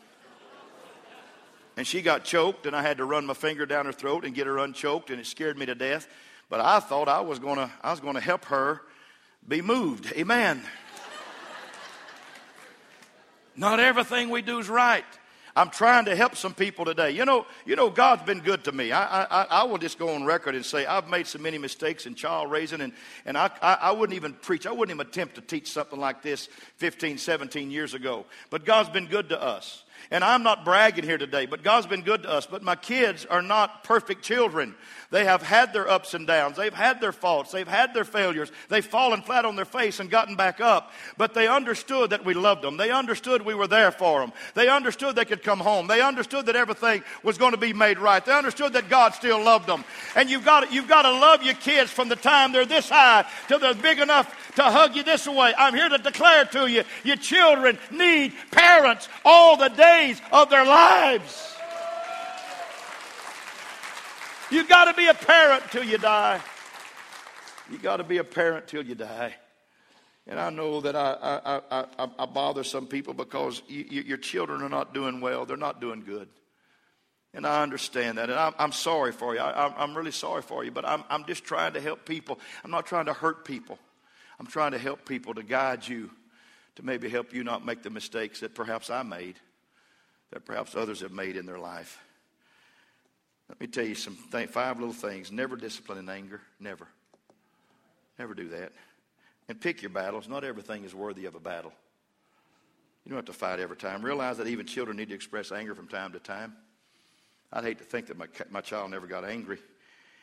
And 1.77 1.87
she 1.87 2.03
got 2.03 2.25
choked, 2.25 2.67
and 2.67 2.75
I 2.75 2.83
had 2.83 2.99
to 2.99 3.05
run 3.05 3.27
my 3.27 3.35
finger 3.35 3.67
down 3.67 3.87
her 3.87 3.93
throat 3.93 4.25
and 4.25 4.35
get 4.35 4.47
her 4.47 4.59
unchoked, 4.59 5.11
and 5.11 5.21
it 5.21 5.27
scared 5.27 5.59
me 5.59 5.67
to 5.67 5.75
death. 5.75 6.07
But 6.49 6.61
I 6.61 6.79
thought 6.81 7.09
I 7.09 7.21
was 7.21 7.39
gonna 7.39 7.71
I 7.83 7.91
was 7.91 8.01
gonna 8.01 8.21
help 8.21 8.47
her 8.47 8.81
be 9.47 9.61
moved. 9.61 10.13
Amen. 10.13 10.63
Not 13.57 13.79
everything 13.79 14.31
we 14.31 14.43
do 14.43 14.59
is 14.59 14.69
right. 14.69 15.05
I'm 15.57 15.71
trying 15.71 16.07
to 16.07 16.17
help 16.17 16.35
some 16.35 16.53
people 16.53 16.85
today. 16.85 17.13
You 17.13 17.25
know, 17.25 17.47
you 17.65 17.77
know, 17.77 17.89
God's 17.89 18.25
been 18.25 18.41
good 18.41 18.65
to 18.65 18.73
me. 18.73 18.91
I, 18.91 19.23
I, 19.23 19.47
I 19.51 19.65
will 19.65 19.79
just 19.79 19.99
go 19.99 20.09
on 20.11 20.25
record 20.25 20.57
and 20.57 20.67
say 20.67 20.85
I've 20.85 21.09
made 21.09 21.29
so 21.29 21.39
many 21.39 21.59
mistakes 21.59 22.07
in 22.07 22.17
child 22.17 22.51
raising, 22.51 22.81
and, 22.81 22.93
and 23.25 23.39
I, 23.39 23.51
I, 23.63 23.75
I 23.75 23.93
wouldn't 23.93 24.17
even 24.17 24.33
preach. 24.33 24.67
I 24.67 24.73
wouldn't 24.73 24.95
even 24.95 25.07
attempt 25.07 25.37
to 25.37 25.41
teach 25.41 25.71
something 25.71 25.99
like 25.99 26.23
this 26.23 26.49
15, 26.79 27.19
17 27.19 27.71
years 27.71 27.95
ago. 27.95 28.27
But 28.51 28.65
God's 28.65 28.89
been 28.89 29.07
good 29.07 29.29
to 29.29 29.41
us. 29.41 29.85
And 30.11 30.23
I'm 30.23 30.43
not 30.43 30.65
bragging 30.65 31.05
here 31.05 31.19
today, 31.19 31.47
but 31.47 31.63
God's 31.63 31.87
been 31.87 32.03
good 32.03 32.25
to 32.25 32.31
us. 32.31 32.47
But 32.47 32.63
my 32.63 32.77
kids 32.77 33.25
are 33.25 33.41
not 33.41 33.85
perfect 33.85 34.23
children. 34.23 34.75
They 35.15 35.27
have 35.27 35.43
had 35.43 35.73
their 35.73 35.89
ups 35.89 36.15
and 36.15 36.27
downs. 36.27 36.57
They've 36.57 36.75
had 36.75 37.01
their 37.01 37.13
faults. 37.13 37.53
They've 37.53 37.69
had 37.69 37.95
their 37.95 38.05
failures. 38.05 38.51
They've 38.69 38.85
fallen 38.85 39.23
flat 39.23 39.45
on 39.45 39.55
their 39.55 39.65
face 39.65 40.01
and 40.01 40.11
gotten 40.11 40.35
back 40.35 40.61
up. 40.61 40.91
But 41.17 41.35
they 41.35 41.47
understood 41.47 42.11
that 42.11 42.25
we 42.25 42.35
loved 42.35 42.63
them. 42.63 42.77
They 42.77 42.91
understood 42.91 43.43
we 43.43 43.55
were 43.55 43.69
there 43.69 43.93
for 43.93 44.19
them. 44.19 44.33
They 44.55 44.69
understood 44.69 45.15
they 45.15 45.25
could 45.25 45.45
come 45.45 45.61
home. 45.61 45.87
They 45.87 46.01
understood 46.01 46.47
that 46.47 46.57
everything 46.57 47.05
was 47.23 47.39
going 47.39 47.53
to 47.53 47.57
be 47.57 47.73
made 47.73 48.01
right. 48.01 48.25
They 48.25 48.33
understood 48.33 48.73
that 48.73 48.89
God 48.89 49.15
still 49.15 49.41
loved 49.41 49.69
them. 49.69 49.85
And 50.17 50.29
you've 50.29 50.45
got, 50.45 50.73
you've 50.73 50.89
got 50.89 51.03
to 51.03 51.13
love 51.13 51.45
your 51.45 51.55
kids 51.55 51.93
from 51.93 52.09
the 52.09 52.17
time 52.17 52.51
they're 52.51 52.67
this 52.67 52.89
high 52.89 53.25
till 53.47 53.61
they're 53.61 53.73
big 53.73 54.01
enough 54.01 54.35
to 54.57 54.65
hug 54.65 54.97
you 54.97 55.05
this 55.05 55.29
way. 55.29 55.55
I'm 55.57 55.75
here 55.75 55.91
to 55.91 55.99
declare 55.99 56.45
to 56.47 56.67
you, 56.67 56.83
your 57.05 57.19
children 57.19 57.79
need 57.93 58.33
parents 58.51 59.09
all 59.25 59.57
the 59.57 59.69
days 59.69 60.21
of 60.33 60.51
their 60.51 60.67
lives. 60.67 61.55
You 64.51 64.67
got 64.67 64.85
to 64.87 64.95
be 64.95 65.07
a 65.07 65.15
parent 65.15 65.65
till 65.71 65.85
you 65.85 65.99
die. 65.99 66.41
You 67.71 67.79
got 67.79 67.97
to 67.97 68.05
be 68.05 68.19
a 68.19 68.25
parent 68.25 68.69
till 68.69 68.85
you 68.85 68.95
die. 68.95 69.35
And 70.27 70.41
I 70.41 70.51
know 70.51 70.81
that 70.81 70.97
I, 70.97 71.61
I, 71.71 71.85
I, 71.99 72.09
I 72.19 72.27
bother 72.27 72.65
some 72.65 72.87
people 72.87 73.15
because 73.15 73.63
you, 73.69 73.85
you, 73.91 74.03
your 74.03 74.17
children 74.17 74.63
are 74.63 74.69
not 74.69 74.95
doing 74.95 75.21
well. 75.21 75.45
They're 75.45 75.57
not 75.57 75.81
doing 75.81 76.03
good. 76.05 76.29
And 77.35 77.47
I 77.47 77.63
understand 77.63 78.19
that. 78.19 78.31
And 78.31 78.39
I'm, 78.39 78.55
I'm 78.59 78.73
sorry 78.73 79.13
for 79.13 79.35
you. 79.35 79.41
I, 79.41 79.83
am 79.83 79.97
really 79.97 80.13
sorry 80.13 80.43
for 80.43 80.65
you. 80.65 80.71
But 80.71 80.87
I'm, 80.87 81.05
I'm 81.11 81.25
just 81.27 81.45
trying 81.45 81.75
to 81.75 81.81
help 81.81 82.07
people. 82.07 82.39
I'm 82.65 82.71
not 82.71 82.87
trying 82.87 83.07
to 83.07 83.13
hurt 83.13 83.45
people. 83.45 83.79
I'm 84.39 84.47
trying 84.47 84.73
to 84.73 84.79
help 84.79 85.07
people 85.07 85.35
to 85.35 85.43
guide 85.43 85.87
you 85.87 86.11
to 86.77 86.85
maybe 86.85 87.09
help 87.09 87.33
you 87.33 87.45
not 87.45 87.65
make 87.65 87.83
the 87.83 87.91
mistakes 87.91 88.41
that 88.41 88.55
perhaps 88.55 88.91
I 88.91 89.03
made, 89.03 89.37
that 90.33 90.45
perhaps 90.45 90.75
others 90.75 91.01
have 91.01 91.13
made 91.13 91.37
in 91.37 91.47
their 91.47 91.59
life. 91.59 91.99
Let 93.49 93.61
me 93.61 93.67
tell 93.67 93.85
you 93.85 93.95
some 93.95 94.17
th- 94.33 94.49
five 94.51 94.79
little 94.79 94.95
things. 94.95 95.31
Never 95.31 95.57
discipline 95.57 95.99
in 95.99 96.09
anger. 96.09 96.41
Never. 96.59 96.89
Never 98.19 98.35
do 98.35 98.49
that. 98.49 98.73
And 99.49 99.61
pick 99.61 99.83
your 99.83 99.91
battles. 99.91 100.29
Not 100.29 100.45
everything 100.45 100.85
is 100.85 100.95
worthy 100.95 101.27
of 101.27 101.35
a 101.35 101.41
battle. 101.41 101.73
You 103.05 103.11
don't 103.11 103.19
have 103.19 103.27
to 103.27 103.33
fight 103.33 103.61
every 103.61 103.77
time. 103.77 104.03
Realize 104.03 104.39
that 104.39 104.47
even 104.47 104.67
children 104.67 104.97
need 104.97 105.11
to 105.11 105.15
express 105.15 105.53
anger 105.53 105.75
from 105.75 105.89
time 105.89 106.13
to 106.13 106.19
time. 106.19 106.55
I'd 107.53 107.65
hate 107.65 107.79
to 107.79 107.85
think 107.85 108.07
that 108.07 108.17
my, 108.17 108.27
my 108.51 108.63
child 108.63 108.91
never 108.91 109.07
got 109.07 109.25
angry. 109.25 109.59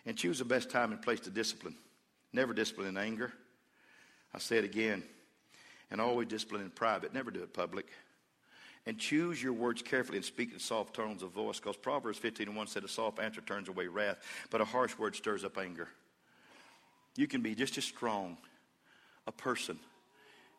And 0.06 0.18
choose 0.18 0.40
the 0.40 0.46
best 0.46 0.72
time 0.72 0.92
and 0.92 1.00
place 1.00 1.20
to 1.22 1.30
discipline. 1.30 1.76
Never 2.34 2.54
discipline 2.54 2.88
in 2.88 2.98
anger. 2.98 3.32
I 4.34 4.40
say 4.40 4.58
it 4.58 4.64
again. 4.64 5.04
And 5.92 6.02
always 6.02 6.28
discipline 6.28 6.62
in 6.62 6.72
private. 6.72 7.14
Never 7.14 7.30
do 7.30 7.44
it 7.44 7.54
public. 7.54 7.88
And 8.88 8.98
choose 8.98 9.42
your 9.42 9.54
words 9.54 9.84
carefully 9.84 10.18
and 10.18 10.26
speak 10.26 10.54
in 10.54 10.60
soft 10.60 10.96
tones 10.96 11.22
of 11.22 11.32
voice. 11.32 11.60
Because 11.60 11.78
Proverbs 11.78 12.18
15 12.18 12.48
and 12.48 12.58
1 12.58 12.68
said, 12.68 12.84
A 12.84 12.88
soft 12.88 13.20
answer 13.20 13.42
turns 13.42 13.70
away 13.70 13.88
wrath, 13.88 14.18
but 14.50 14.60
a 14.60 14.66
harsh 14.66 14.98
word 14.98 15.16
stirs 15.16 15.44
up 15.46 15.58
anger. 15.58 15.88
You 17.16 17.28
can 17.28 17.42
be 17.42 17.54
just 17.54 17.78
as 17.78 17.86
strong 17.86 18.38
a 19.28 19.32
person 19.32 19.78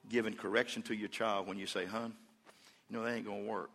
giving 0.09 0.35
correction 0.35 0.83
to 0.83 0.95
your 0.95 1.09
child 1.09 1.49
when 1.49 1.59
you 1.59 1.67
say, 1.67 1.85
Hun, 1.85 2.13
you 2.89 2.97
know, 2.97 3.05
that 3.05 3.15
ain't 3.15 3.27
going 3.27 3.45
to 3.45 3.51
work. 3.51 3.75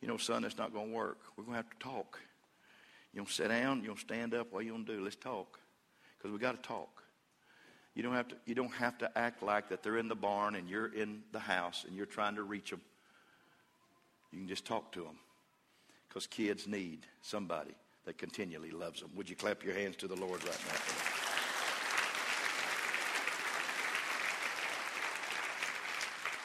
You 0.00 0.08
know, 0.08 0.18
son, 0.18 0.42
that's 0.42 0.58
not 0.58 0.72
going 0.72 0.90
to 0.90 0.94
work. 0.94 1.18
We're 1.36 1.44
going 1.44 1.54
to 1.54 1.62
have 1.62 1.70
to 1.70 1.78
talk. 1.78 2.20
You 3.12 3.20
don't 3.20 3.30
sit 3.30 3.48
down, 3.48 3.80
you 3.80 3.88
don't 3.88 3.98
stand 3.98 4.34
up. 4.34 4.52
What 4.52 4.64
you 4.64 4.72
going 4.72 4.84
to 4.84 4.96
do? 4.96 5.02
Let's 5.02 5.16
talk. 5.16 5.58
Because 6.16 6.30
we 6.30 6.38
got 6.38 6.62
to 6.62 6.68
talk. 6.68 7.02
You 7.94 8.02
don't, 8.02 8.12
have 8.12 8.28
to, 8.28 8.36
you 8.44 8.54
don't 8.54 8.74
have 8.74 8.98
to 8.98 9.18
act 9.18 9.42
like 9.42 9.70
that 9.70 9.82
they're 9.82 9.96
in 9.96 10.08
the 10.08 10.14
barn 10.14 10.54
and 10.54 10.68
you're 10.68 10.92
in 10.92 11.22
the 11.32 11.38
house 11.38 11.84
and 11.88 11.96
you're 11.96 12.04
trying 12.04 12.34
to 12.34 12.42
reach 12.42 12.68
them. 12.68 12.82
You 14.32 14.38
can 14.38 14.48
just 14.48 14.64
talk 14.64 14.92
to 14.92 15.00
them. 15.00 15.18
Because 16.08 16.26
kids 16.26 16.66
need 16.66 17.06
somebody 17.22 17.74
that 18.04 18.18
continually 18.18 18.70
loves 18.70 19.00
them. 19.00 19.10
Would 19.16 19.28
you 19.28 19.36
clap 19.36 19.64
your 19.64 19.74
hands 19.74 19.96
to 19.96 20.08
the 20.08 20.16
Lord 20.16 20.42
right 20.44 20.64
now? 20.68 20.80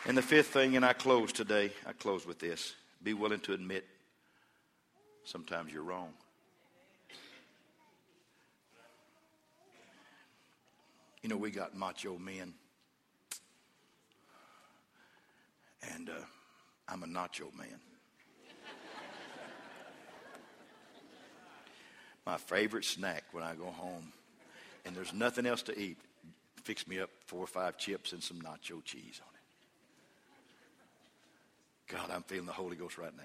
And 0.07 0.17
the 0.17 0.21
fifth 0.21 0.47
thing, 0.47 0.75
and 0.75 0.83
I 0.83 0.93
close 0.93 1.31
today, 1.31 1.71
I 1.85 1.93
close 1.93 2.25
with 2.25 2.39
this 2.39 2.73
be 3.03 3.13
willing 3.13 3.39
to 3.41 3.53
admit 3.53 3.85
sometimes 5.23 5.71
you're 5.71 5.83
wrong. 5.83 6.09
You 11.21 11.29
know, 11.29 11.37
we 11.37 11.51
got 11.51 11.75
macho 11.75 12.17
men. 12.17 12.53
And 15.95 16.09
uh, 16.09 16.13
I'm 16.91 17.03
a 17.03 17.07
nacho 17.07 17.55
man. 17.57 17.79
My 22.25 22.37
favorite 22.37 22.83
snack 22.83 23.23
when 23.31 23.43
I 23.43 23.55
go 23.55 23.67
home, 23.67 24.11
and 24.85 24.95
there's 24.95 25.13
nothing 25.13 25.45
else 25.45 25.61
to 25.63 25.79
eat, 25.79 25.97
fix 26.63 26.85
me 26.87 26.99
up 26.99 27.09
four 27.25 27.39
or 27.39 27.47
five 27.47 27.77
chips 27.77 28.11
and 28.11 28.21
some 28.21 28.41
nacho 28.41 28.83
cheese 28.83 29.21
on 29.21 29.29
it. 31.95 31.95
God, 31.95 32.11
I'm 32.13 32.23
feeling 32.23 32.45
the 32.45 32.51
Holy 32.51 32.75
Ghost 32.75 32.97
right 32.97 33.13
now. 33.15 33.23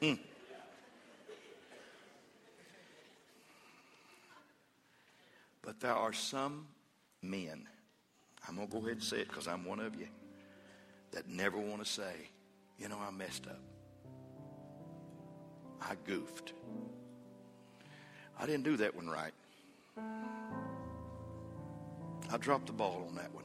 Mm. 0.00 0.18
But 5.62 5.80
there 5.80 5.94
are 5.94 6.12
some 6.12 6.66
men, 7.24 7.66
I'm 8.48 8.56
going 8.56 8.68
to 8.68 8.72
go 8.72 8.78
ahead 8.78 8.92
and 8.92 9.02
say 9.02 9.18
it 9.18 9.28
because 9.28 9.48
I'm 9.48 9.64
one 9.64 9.80
of 9.80 9.94
you, 9.94 10.08
that 11.12 11.28
never 11.28 11.58
want 11.58 11.84
to 11.84 11.90
say, 11.90 12.12
you 12.78 12.88
know, 12.88 12.98
I 12.98 13.10
messed 13.10 13.46
up. 13.46 13.60
I 15.80 15.94
goofed. 16.06 16.52
I 18.38 18.46
didn't 18.46 18.64
do 18.64 18.76
that 18.78 18.94
one 18.94 19.08
right. 19.08 19.32
I 22.32 22.36
dropped 22.38 22.66
the 22.66 22.72
ball 22.72 23.06
on 23.08 23.14
that 23.16 23.32
one. 23.32 23.44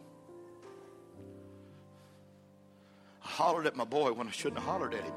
I 3.23 3.27
hollered 3.27 3.67
at 3.67 3.75
my 3.75 3.83
boy 3.83 4.11
when 4.13 4.27
I 4.27 4.31
shouldn't 4.31 4.59
have 4.59 4.67
hollered 4.67 4.93
at 4.93 5.03
him. 5.03 5.13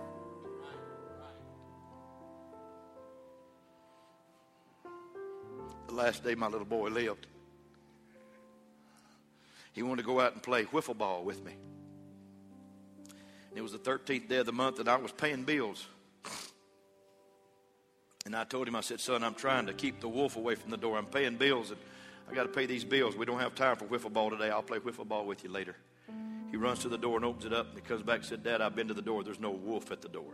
The 5.86 5.94
last 5.94 6.24
day 6.24 6.34
my 6.34 6.48
little 6.48 6.66
boy 6.66 6.88
lived, 6.88 7.26
he 9.72 9.82
wanted 9.82 10.02
to 10.02 10.06
go 10.06 10.20
out 10.20 10.32
and 10.32 10.42
play 10.42 10.64
wiffle 10.64 10.96
ball 10.96 11.24
with 11.24 11.44
me. 11.44 11.52
It 13.54 13.60
was 13.60 13.72
the 13.72 13.78
13th 13.78 14.28
day 14.28 14.36
of 14.36 14.46
the 14.46 14.52
month, 14.52 14.78
and 14.78 14.88
I 14.88 14.96
was 14.96 15.12
paying 15.12 15.44
bills. 15.44 15.86
And 18.24 18.36
I 18.36 18.44
told 18.44 18.68
him, 18.68 18.76
I 18.76 18.80
said, 18.80 19.00
Son, 19.00 19.24
I'm 19.24 19.34
trying 19.34 19.66
to 19.66 19.74
keep 19.74 20.00
the 20.00 20.08
wolf 20.08 20.36
away 20.36 20.54
from 20.54 20.70
the 20.70 20.76
door. 20.76 20.96
I'm 20.96 21.06
paying 21.06 21.36
bills, 21.36 21.70
and 21.70 21.80
I 22.30 22.34
got 22.34 22.44
to 22.44 22.48
pay 22.48 22.66
these 22.66 22.84
bills. 22.84 23.16
We 23.16 23.26
don't 23.26 23.40
have 23.40 23.54
time 23.54 23.76
for 23.76 23.84
wiffle 23.86 24.12
ball 24.12 24.30
today. 24.30 24.50
I'll 24.50 24.62
play 24.62 24.78
wiffle 24.78 25.06
ball 25.06 25.26
with 25.26 25.44
you 25.44 25.50
later. 25.50 25.76
He 26.50 26.56
runs 26.56 26.80
to 26.80 26.88
the 26.88 26.98
door 26.98 27.16
and 27.16 27.24
opens 27.24 27.46
it 27.46 27.52
up, 27.52 27.68
and 27.68 27.76
he 27.76 27.80
comes 27.80 28.02
back 28.02 28.18
and 28.18 28.24
said, 28.24 28.42
Dad, 28.42 28.60
I've 28.60 28.76
been 28.76 28.88
to 28.88 28.94
the 28.94 29.02
door. 29.02 29.24
There's 29.24 29.40
no 29.40 29.50
wolf 29.50 29.90
at 29.90 30.02
the 30.02 30.08
door. 30.08 30.32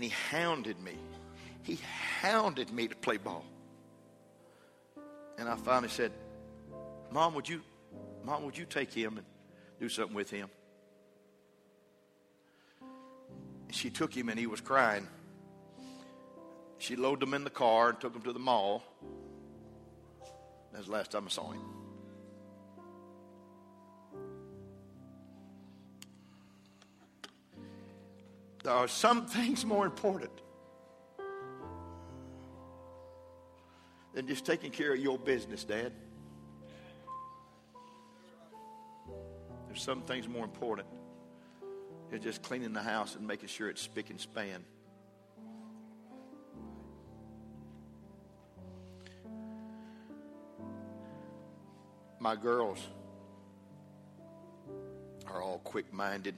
And 0.00 0.04
he 0.06 0.16
hounded 0.30 0.80
me. 0.80 0.94
He 1.62 1.78
hounded 2.22 2.72
me 2.72 2.88
to 2.88 2.96
play 2.96 3.18
ball. 3.18 3.44
And 5.36 5.46
I 5.46 5.56
finally 5.56 5.90
said, 5.90 6.10
Mom, 7.10 7.34
would 7.34 7.46
you, 7.46 7.60
Mom, 8.24 8.46
would 8.46 8.56
you 8.56 8.64
take 8.64 8.94
him 8.94 9.18
and 9.18 9.26
do 9.78 9.90
something 9.90 10.16
with 10.16 10.30
him? 10.30 10.48
And 12.80 13.76
she 13.76 13.90
took 13.90 14.16
him 14.16 14.30
and 14.30 14.40
he 14.40 14.46
was 14.46 14.62
crying. 14.62 15.06
She 16.78 16.96
loaded 16.96 17.24
him 17.28 17.34
in 17.34 17.44
the 17.44 17.50
car 17.50 17.90
and 17.90 18.00
took 18.00 18.16
him 18.16 18.22
to 18.22 18.32
the 18.32 18.38
mall. 18.38 18.82
That's 20.72 20.86
the 20.86 20.92
last 20.92 21.10
time 21.10 21.26
I 21.26 21.28
saw 21.28 21.50
him. 21.50 21.79
There 28.62 28.72
are 28.72 28.88
some 28.88 29.26
things 29.26 29.64
more 29.64 29.86
important 29.86 30.32
than 34.14 34.26
just 34.26 34.44
taking 34.44 34.70
care 34.70 34.92
of 34.92 34.98
your 34.98 35.18
business, 35.18 35.64
Dad. 35.64 35.92
There's 39.66 39.82
some 39.82 40.02
things 40.02 40.28
more 40.28 40.44
important 40.44 40.88
than 42.10 42.20
just 42.20 42.42
cleaning 42.42 42.72
the 42.72 42.82
house 42.82 43.14
and 43.14 43.26
making 43.26 43.48
sure 43.48 43.70
it's 43.70 43.80
spick 43.80 44.10
and 44.10 44.20
span. 44.20 44.64
My 52.18 52.36
girls 52.36 52.78
are 55.26 55.40
all 55.40 55.60
quick 55.60 55.90
minded. 55.92 56.34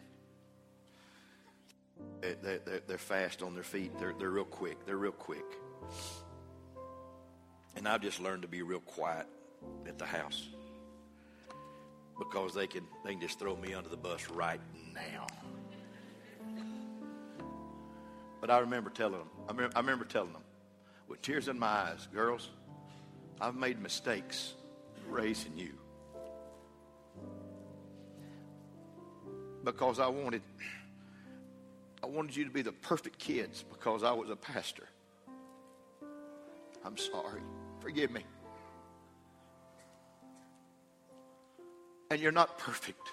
They're, 2.22 2.58
they're, 2.64 2.80
they're, 2.86 2.98
fast 2.98 3.42
on 3.42 3.54
their 3.54 3.64
feet. 3.64 3.98
They're, 3.98 4.14
they're 4.16 4.30
real 4.30 4.44
quick. 4.44 4.86
They're 4.86 4.96
real 4.96 5.10
quick. 5.10 5.44
And 7.76 7.88
I've 7.88 8.00
just 8.00 8.20
learned 8.20 8.42
to 8.42 8.48
be 8.48 8.62
real 8.62 8.80
quiet 8.80 9.26
at 9.88 9.98
the 9.98 10.06
house 10.06 10.48
because 12.18 12.54
they 12.54 12.66
can 12.68 12.84
they 13.04 13.12
can 13.12 13.20
just 13.20 13.38
throw 13.38 13.56
me 13.56 13.74
under 13.74 13.88
the 13.88 13.96
bus 13.96 14.30
right 14.30 14.60
now. 14.94 15.26
But 18.40 18.50
I 18.50 18.58
remember 18.58 18.90
telling 18.90 19.18
them. 19.18 19.30
I 19.48 19.52
remember, 19.52 19.76
I 19.76 19.80
remember 19.80 20.04
telling 20.04 20.32
them 20.32 20.42
with 21.08 21.22
tears 21.22 21.48
in 21.48 21.58
my 21.58 21.66
eyes, 21.66 22.06
girls, 22.12 22.50
I've 23.40 23.56
made 23.56 23.80
mistakes 23.80 24.54
raising 25.08 25.58
you 25.58 25.72
because 29.64 29.98
I 29.98 30.06
wanted 30.06 30.42
I 32.02 32.06
wanted 32.06 32.34
you 32.34 32.44
to 32.44 32.50
be 32.50 32.62
the 32.62 32.72
perfect 32.72 33.18
kids 33.18 33.64
because 33.70 34.02
I 34.02 34.12
was 34.12 34.28
a 34.28 34.36
pastor. 34.36 34.88
I'm 36.84 36.96
sorry. 36.96 37.40
Forgive 37.80 38.10
me. 38.10 38.24
And 42.10 42.20
you're 42.20 42.32
not 42.32 42.58
perfect. 42.58 43.08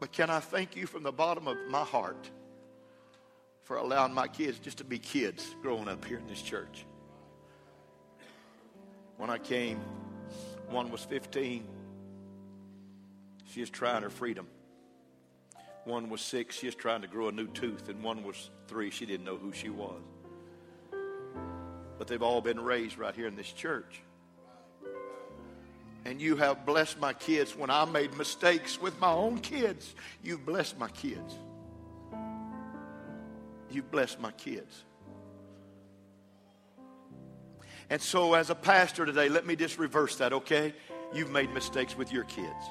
But 0.00 0.12
can 0.12 0.28
I 0.30 0.40
thank 0.40 0.76
you 0.76 0.86
from 0.86 1.02
the 1.02 1.12
bottom 1.12 1.46
of 1.46 1.56
my 1.70 1.84
heart 1.84 2.28
for 3.62 3.76
allowing 3.76 4.12
my 4.12 4.28
kids 4.28 4.58
just 4.58 4.78
to 4.78 4.84
be 4.84 4.98
kids 4.98 5.54
growing 5.62 5.88
up 5.88 6.04
here 6.04 6.18
in 6.18 6.26
this 6.26 6.42
church? 6.42 6.84
When 9.16 9.30
I 9.30 9.38
came, 9.38 9.80
one 10.68 10.90
was 10.90 11.04
15. 11.04 11.66
She 13.46 13.60
was 13.60 13.70
trying 13.70 14.02
her 14.02 14.10
freedom. 14.10 14.48
One 15.84 16.08
was 16.08 16.20
six, 16.20 16.56
she 16.56 16.66
was 16.66 16.74
trying 16.74 17.02
to 17.02 17.08
grow 17.08 17.28
a 17.28 17.32
new 17.32 17.48
tooth. 17.48 17.88
And 17.88 18.02
one 18.02 18.24
was 18.24 18.50
three, 18.68 18.90
she 18.90 19.06
didn't 19.06 19.26
know 19.26 19.36
who 19.36 19.52
she 19.52 19.68
was 19.68 20.00
but 21.98 22.08
they've 22.08 22.22
all 22.22 22.40
been 22.40 22.60
raised 22.60 22.98
right 22.98 23.14
here 23.14 23.26
in 23.26 23.36
this 23.36 23.50
church. 23.50 24.00
And 26.04 26.20
you 26.20 26.36
have 26.36 26.66
blessed 26.66 27.00
my 27.00 27.14
kids 27.14 27.56
when 27.56 27.70
I 27.70 27.84
made 27.86 28.14
mistakes 28.16 28.80
with 28.80 28.98
my 29.00 29.10
own 29.10 29.38
kids. 29.38 29.94
You've 30.22 30.44
blessed 30.44 30.78
my 30.78 30.88
kids. 30.88 31.38
You've 33.70 33.90
blessed 33.90 34.20
my 34.20 34.32
kids. 34.32 34.84
And 37.88 38.02
so, 38.02 38.34
as 38.34 38.50
a 38.50 38.54
pastor 38.54 39.06
today, 39.06 39.28
let 39.28 39.46
me 39.46 39.56
just 39.56 39.78
reverse 39.78 40.16
that, 40.16 40.32
okay? 40.32 40.74
you've 41.12 41.30
made 41.30 41.52
mistakes 41.54 41.96
with 41.96 42.12
your 42.12 42.24
kids. 42.24 42.64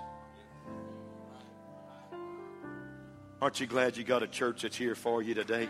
Aren't 3.43 3.59
you 3.59 3.67
glad 3.67 3.97
you 3.97 4.05
got 4.05 4.23
a 4.23 4.27
church 4.27 4.61
that's 4.61 4.77
here 4.77 4.95
for 4.95 5.21
you 5.21 5.33
today? 5.33 5.67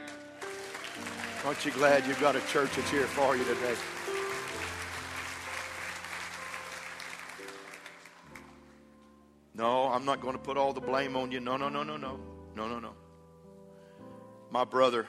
Aren't 1.44 1.66
you 1.66 1.72
glad 1.72 2.06
you 2.06 2.14
got 2.22 2.36
a 2.36 2.42
church 2.42 2.70
that's 2.76 2.92
here 2.92 3.08
for 3.08 3.36
you 3.36 3.44
today? 3.46 3.74
No, 9.56 9.88
I'm 9.88 10.06
not 10.06 10.22
going 10.22 10.36
to 10.36 10.40
put 10.40 10.56
all 10.56 10.72
the 10.72 10.82
blame 10.82 11.16
on 11.16 11.32
you. 11.32 11.40
No, 11.40 11.58
no, 11.58 11.68
no, 11.68 11.82
no, 11.82 11.98
no. 11.98 12.20
No, 12.56 12.68
no, 12.68 12.78
no. 12.78 12.94
My 14.52 14.66
brother, 14.66 15.08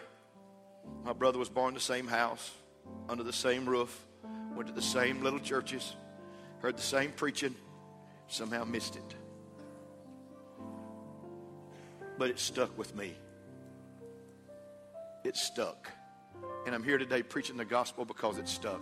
my 1.05 1.12
brother 1.12 1.38
was 1.38 1.50
born 1.50 1.68
in 1.68 1.74
the 1.74 1.81
same 1.81 2.07
house, 2.07 2.50
under 3.11 3.24
the 3.24 3.33
same 3.35 3.68
roof, 3.68 3.94
went 4.57 4.68
to 4.68 4.74
the 4.74 4.81
same 4.81 5.22
little 5.22 5.38
churches, 5.38 5.94
heard 6.61 6.79
the 6.79 6.83
same 6.83 7.12
preaching, 7.12 7.55
somehow 8.27 8.64
missed 8.64 8.96
it. 8.96 9.16
But 12.18 12.31
it 12.31 12.38
stuck 12.38 12.77
with 12.79 12.94
me. 12.94 13.14
It 15.24 15.37
stuck. 15.37 15.90
And 16.66 16.74
I'm 16.74 16.85
here 16.85 16.98
today 16.98 17.22
preaching 17.22 17.57
the 17.57 17.64
gospel 17.64 18.05
because 18.05 18.38
it 18.38 18.48
stuck. 18.48 18.81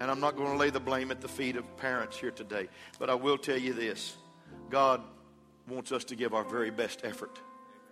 And 0.00 0.10
I'm 0.10 0.20
not 0.20 0.36
going 0.36 0.50
to 0.50 0.56
lay 0.56 0.70
the 0.70 0.80
blame 0.80 1.10
at 1.10 1.20
the 1.20 1.28
feet 1.28 1.56
of 1.56 1.76
parents 1.76 2.16
here 2.16 2.30
today. 2.30 2.68
But 2.98 3.10
I 3.10 3.14
will 3.14 3.38
tell 3.38 3.58
you 3.58 3.72
this 3.72 4.16
God 4.70 5.02
wants 5.68 5.92
us 5.92 6.04
to 6.04 6.16
give 6.16 6.34
our 6.34 6.44
very 6.44 6.70
best 6.70 7.00
effort, 7.04 7.38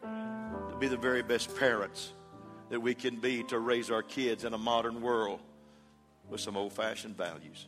to 0.03 0.77
be 0.79 0.89
the 0.89 0.97
very 0.97 1.23
best 1.23 1.57
parents 1.57 2.13
that 2.71 2.81
we 2.81 2.95
can 2.95 3.17
be 3.17 3.43
to 3.45 3.59
raise 3.59 3.91
our 3.91 4.03
kids 4.03 4.45
in 4.45 4.53
a 4.53 4.59
modern 4.59 5.01
world 5.01 5.41
with 6.29 6.41
some 6.41 6.57
old 6.57 6.73
fashioned 6.73 7.17
values. 7.17 7.67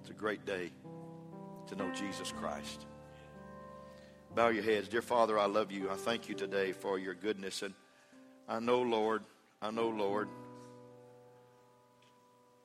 It's 0.00 0.10
a 0.10 0.14
great 0.14 0.44
day 0.44 0.70
to 1.68 1.74
know 1.74 1.90
Jesus 1.92 2.32
Christ. 2.32 2.86
Bow 4.36 4.48
your 4.48 4.64
heads. 4.64 4.86
Dear 4.88 5.00
Father, 5.00 5.38
I 5.38 5.46
love 5.46 5.72
you. 5.72 5.88
I 5.88 5.94
thank 5.94 6.28
you 6.28 6.34
today 6.34 6.72
for 6.72 6.98
your 6.98 7.14
goodness. 7.14 7.62
And 7.62 7.72
I 8.46 8.60
know, 8.60 8.82
Lord, 8.82 9.22
I 9.62 9.70
know, 9.70 9.88
Lord, 9.88 10.28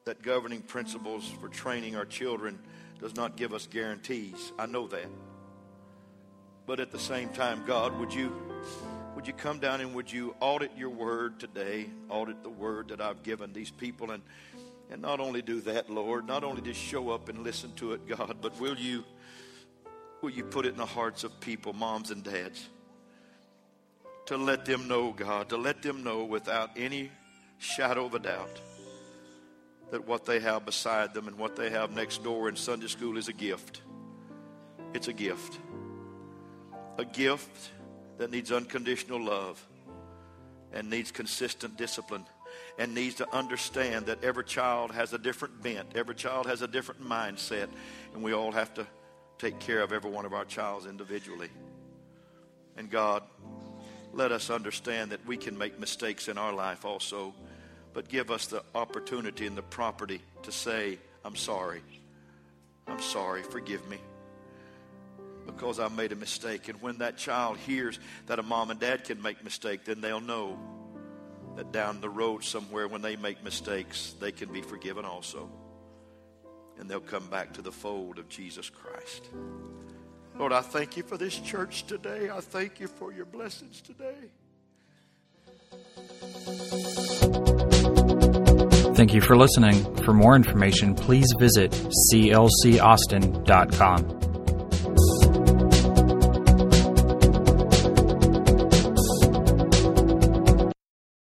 that 0.03 0.21
governing 0.21 0.63
principles 0.63 1.25
for 1.39 1.47
training 1.47 1.95
our 1.95 2.03
children 2.03 2.59
does 2.99 3.15
not 3.15 3.37
give 3.37 3.53
us 3.53 3.67
guarantees. 3.67 4.51
I 4.59 4.65
know 4.65 4.85
that. 4.87 5.05
But 6.65 6.81
at 6.81 6.91
the 6.91 6.99
same 6.99 7.29
time, 7.29 7.63
God, 7.65 7.97
would 7.99 8.13
you 8.13 8.35
would 9.15 9.25
you 9.25 9.31
come 9.31 9.59
down 9.59 9.79
and 9.79 9.95
would 9.95 10.11
you 10.11 10.35
audit 10.41 10.71
your 10.75 10.89
word 10.89 11.39
today, 11.39 11.89
audit 12.09 12.43
the 12.43 12.49
word 12.49 12.89
that 12.89 12.99
I've 12.99 13.23
given 13.23 13.53
these 13.53 13.71
people 13.71 14.11
and 14.11 14.21
and 14.89 15.01
not 15.01 15.21
only 15.21 15.41
do 15.41 15.61
that, 15.61 15.89
Lord, 15.89 16.27
not 16.27 16.43
only 16.43 16.61
just 16.61 16.81
show 16.81 17.11
up 17.11 17.29
and 17.29 17.43
listen 17.43 17.71
to 17.75 17.93
it, 17.93 18.05
God, 18.09 18.39
but 18.41 18.59
will 18.59 18.75
you 18.75 19.05
will 20.21 20.29
you 20.29 20.43
put 20.43 20.65
it 20.65 20.69
in 20.69 20.77
the 20.77 20.85
hearts 20.85 21.23
of 21.23 21.39
people, 21.39 21.73
moms 21.73 22.11
and 22.11 22.23
dads, 22.23 22.69
to 24.27 24.37
let 24.37 24.65
them 24.65 24.87
know, 24.87 25.11
God, 25.11 25.49
to 25.49 25.57
let 25.57 25.81
them 25.81 26.03
know 26.03 26.23
without 26.23 26.71
any 26.77 27.11
shadow 27.57 28.05
of 28.05 28.13
a 28.13 28.19
doubt 28.19 28.61
that 29.89 30.07
what 30.07 30.25
they 30.25 30.39
have 30.39 30.65
beside 30.65 31.13
them 31.13 31.27
and 31.27 31.37
what 31.37 31.55
they 31.55 31.69
have 31.69 31.91
next 31.91 32.23
door 32.23 32.47
in 32.47 32.55
Sunday 32.55 32.87
school 32.87 33.17
is 33.17 33.27
a 33.27 33.33
gift. 33.33 33.81
It's 34.93 35.07
a 35.07 35.13
gift. 35.13 35.59
A 36.97 37.05
gift 37.05 37.71
that 38.17 38.31
needs 38.31 38.51
unconditional 38.51 39.21
love 39.21 39.63
and 40.71 40.89
needs 40.89 41.11
consistent 41.11 41.77
discipline 41.77 42.25
and 42.77 42.93
needs 42.93 43.15
to 43.15 43.35
understand 43.35 44.05
that 44.05 44.23
every 44.23 44.43
child 44.43 44.91
has 44.91 45.13
a 45.13 45.17
different 45.17 45.61
bent, 45.61 45.95
every 45.95 46.15
child 46.15 46.45
has 46.45 46.61
a 46.61 46.67
different 46.67 47.03
mindset, 47.03 47.67
and 48.13 48.23
we 48.23 48.33
all 48.33 48.51
have 48.51 48.73
to 48.75 48.85
take 49.41 49.59
care 49.59 49.81
of 49.81 49.91
every 49.91 50.11
one 50.11 50.25
of 50.25 50.33
our 50.33 50.45
childs 50.45 50.85
individually. 50.85 51.49
And 52.77 52.89
God, 52.89 53.23
let 54.13 54.31
us 54.31 54.49
understand 54.49 55.11
that 55.11 55.25
we 55.25 55.35
can 55.35 55.57
make 55.57 55.79
mistakes 55.79 56.27
in 56.27 56.37
our 56.37 56.53
life 56.53 56.85
also 56.85 57.33
but 57.93 58.07
give 58.07 58.31
us 58.31 58.47
the 58.47 58.63
opportunity 58.73 59.45
and 59.45 59.57
the 59.57 59.61
property 59.61 60.21
to 60.43 60.51
say, 60.51 60.97
I'm 61.25 61.35
sorry. 61.35 61.81
I'm 62.87 63.01
sorry. 63.01 63.43
Forgive 63.43 63.87
me. 63.89 63.97
Because 65.45 65.79
I 65.79 65.87
made 65.89 66.11
a 66.11 66.15
mistake. 66.15 66.69
And 66.69 66.81
when 66.81 66.99
that 66.99 67.17
child 67.17 67.57
hears 67.57 67.99
that 68.27 68.39
a 68.39 68.43
mom 68.43 68.71
and 68.71 68.79
dad 68.79 69.03
can 69.03 69.21
make 69.21 69.43
mistakes, 69.43 69.85
then 69.85 70.01
they'll 70.01 70.21
know 70.21 70.57
that 71.57 71.71
down 71.71 71.99
the 71.99 72.09
road 72.09 72.43
somewhere 72.43 72.87
when 72.87 73.01
they 73.01 73.15
make 73.15 73.43
mistakes, 73.43 74.15
they 74.19 74.31
can 74.31 74.53
be 74.53 74.61
forgiven 74.61 75.03
also. 75.03 75.49
And 76.81 76.89
they'll 76.89 76.99
come 76.99 77.27
back 77.27 77.53
to 77.53 77.61
the 77.61 77.71
fold 77.71 78.19
of 78.19 78.27
Jesus 78.27 78.69
Christ. 78.69 79.29
Lord, 80.37 80.51
I 80.51 80.61
thank 80.61 80.97
you 80.97 81.03
for 81.03 81.17
this 81.17 81.39
church 81.39 81.85
today. 81.85 82.29
I 82.29 82.41
thank 82.41 82.79
you 82.79 82.87
for 82.87 83.13
your 83.13 83.25
blessings 83.25 83.81
today. 83.81 84.15
Thank 88.95 89.13
you 89.13 89.21
for 89.21 89.37
listening. 89.37 89.95
For 89.97 90.13
more 90.13 90.35
information, 90.35 90.95
please 90.95 91.27
visit 91.39 91.71
clcaustin.com. 92.13 94.20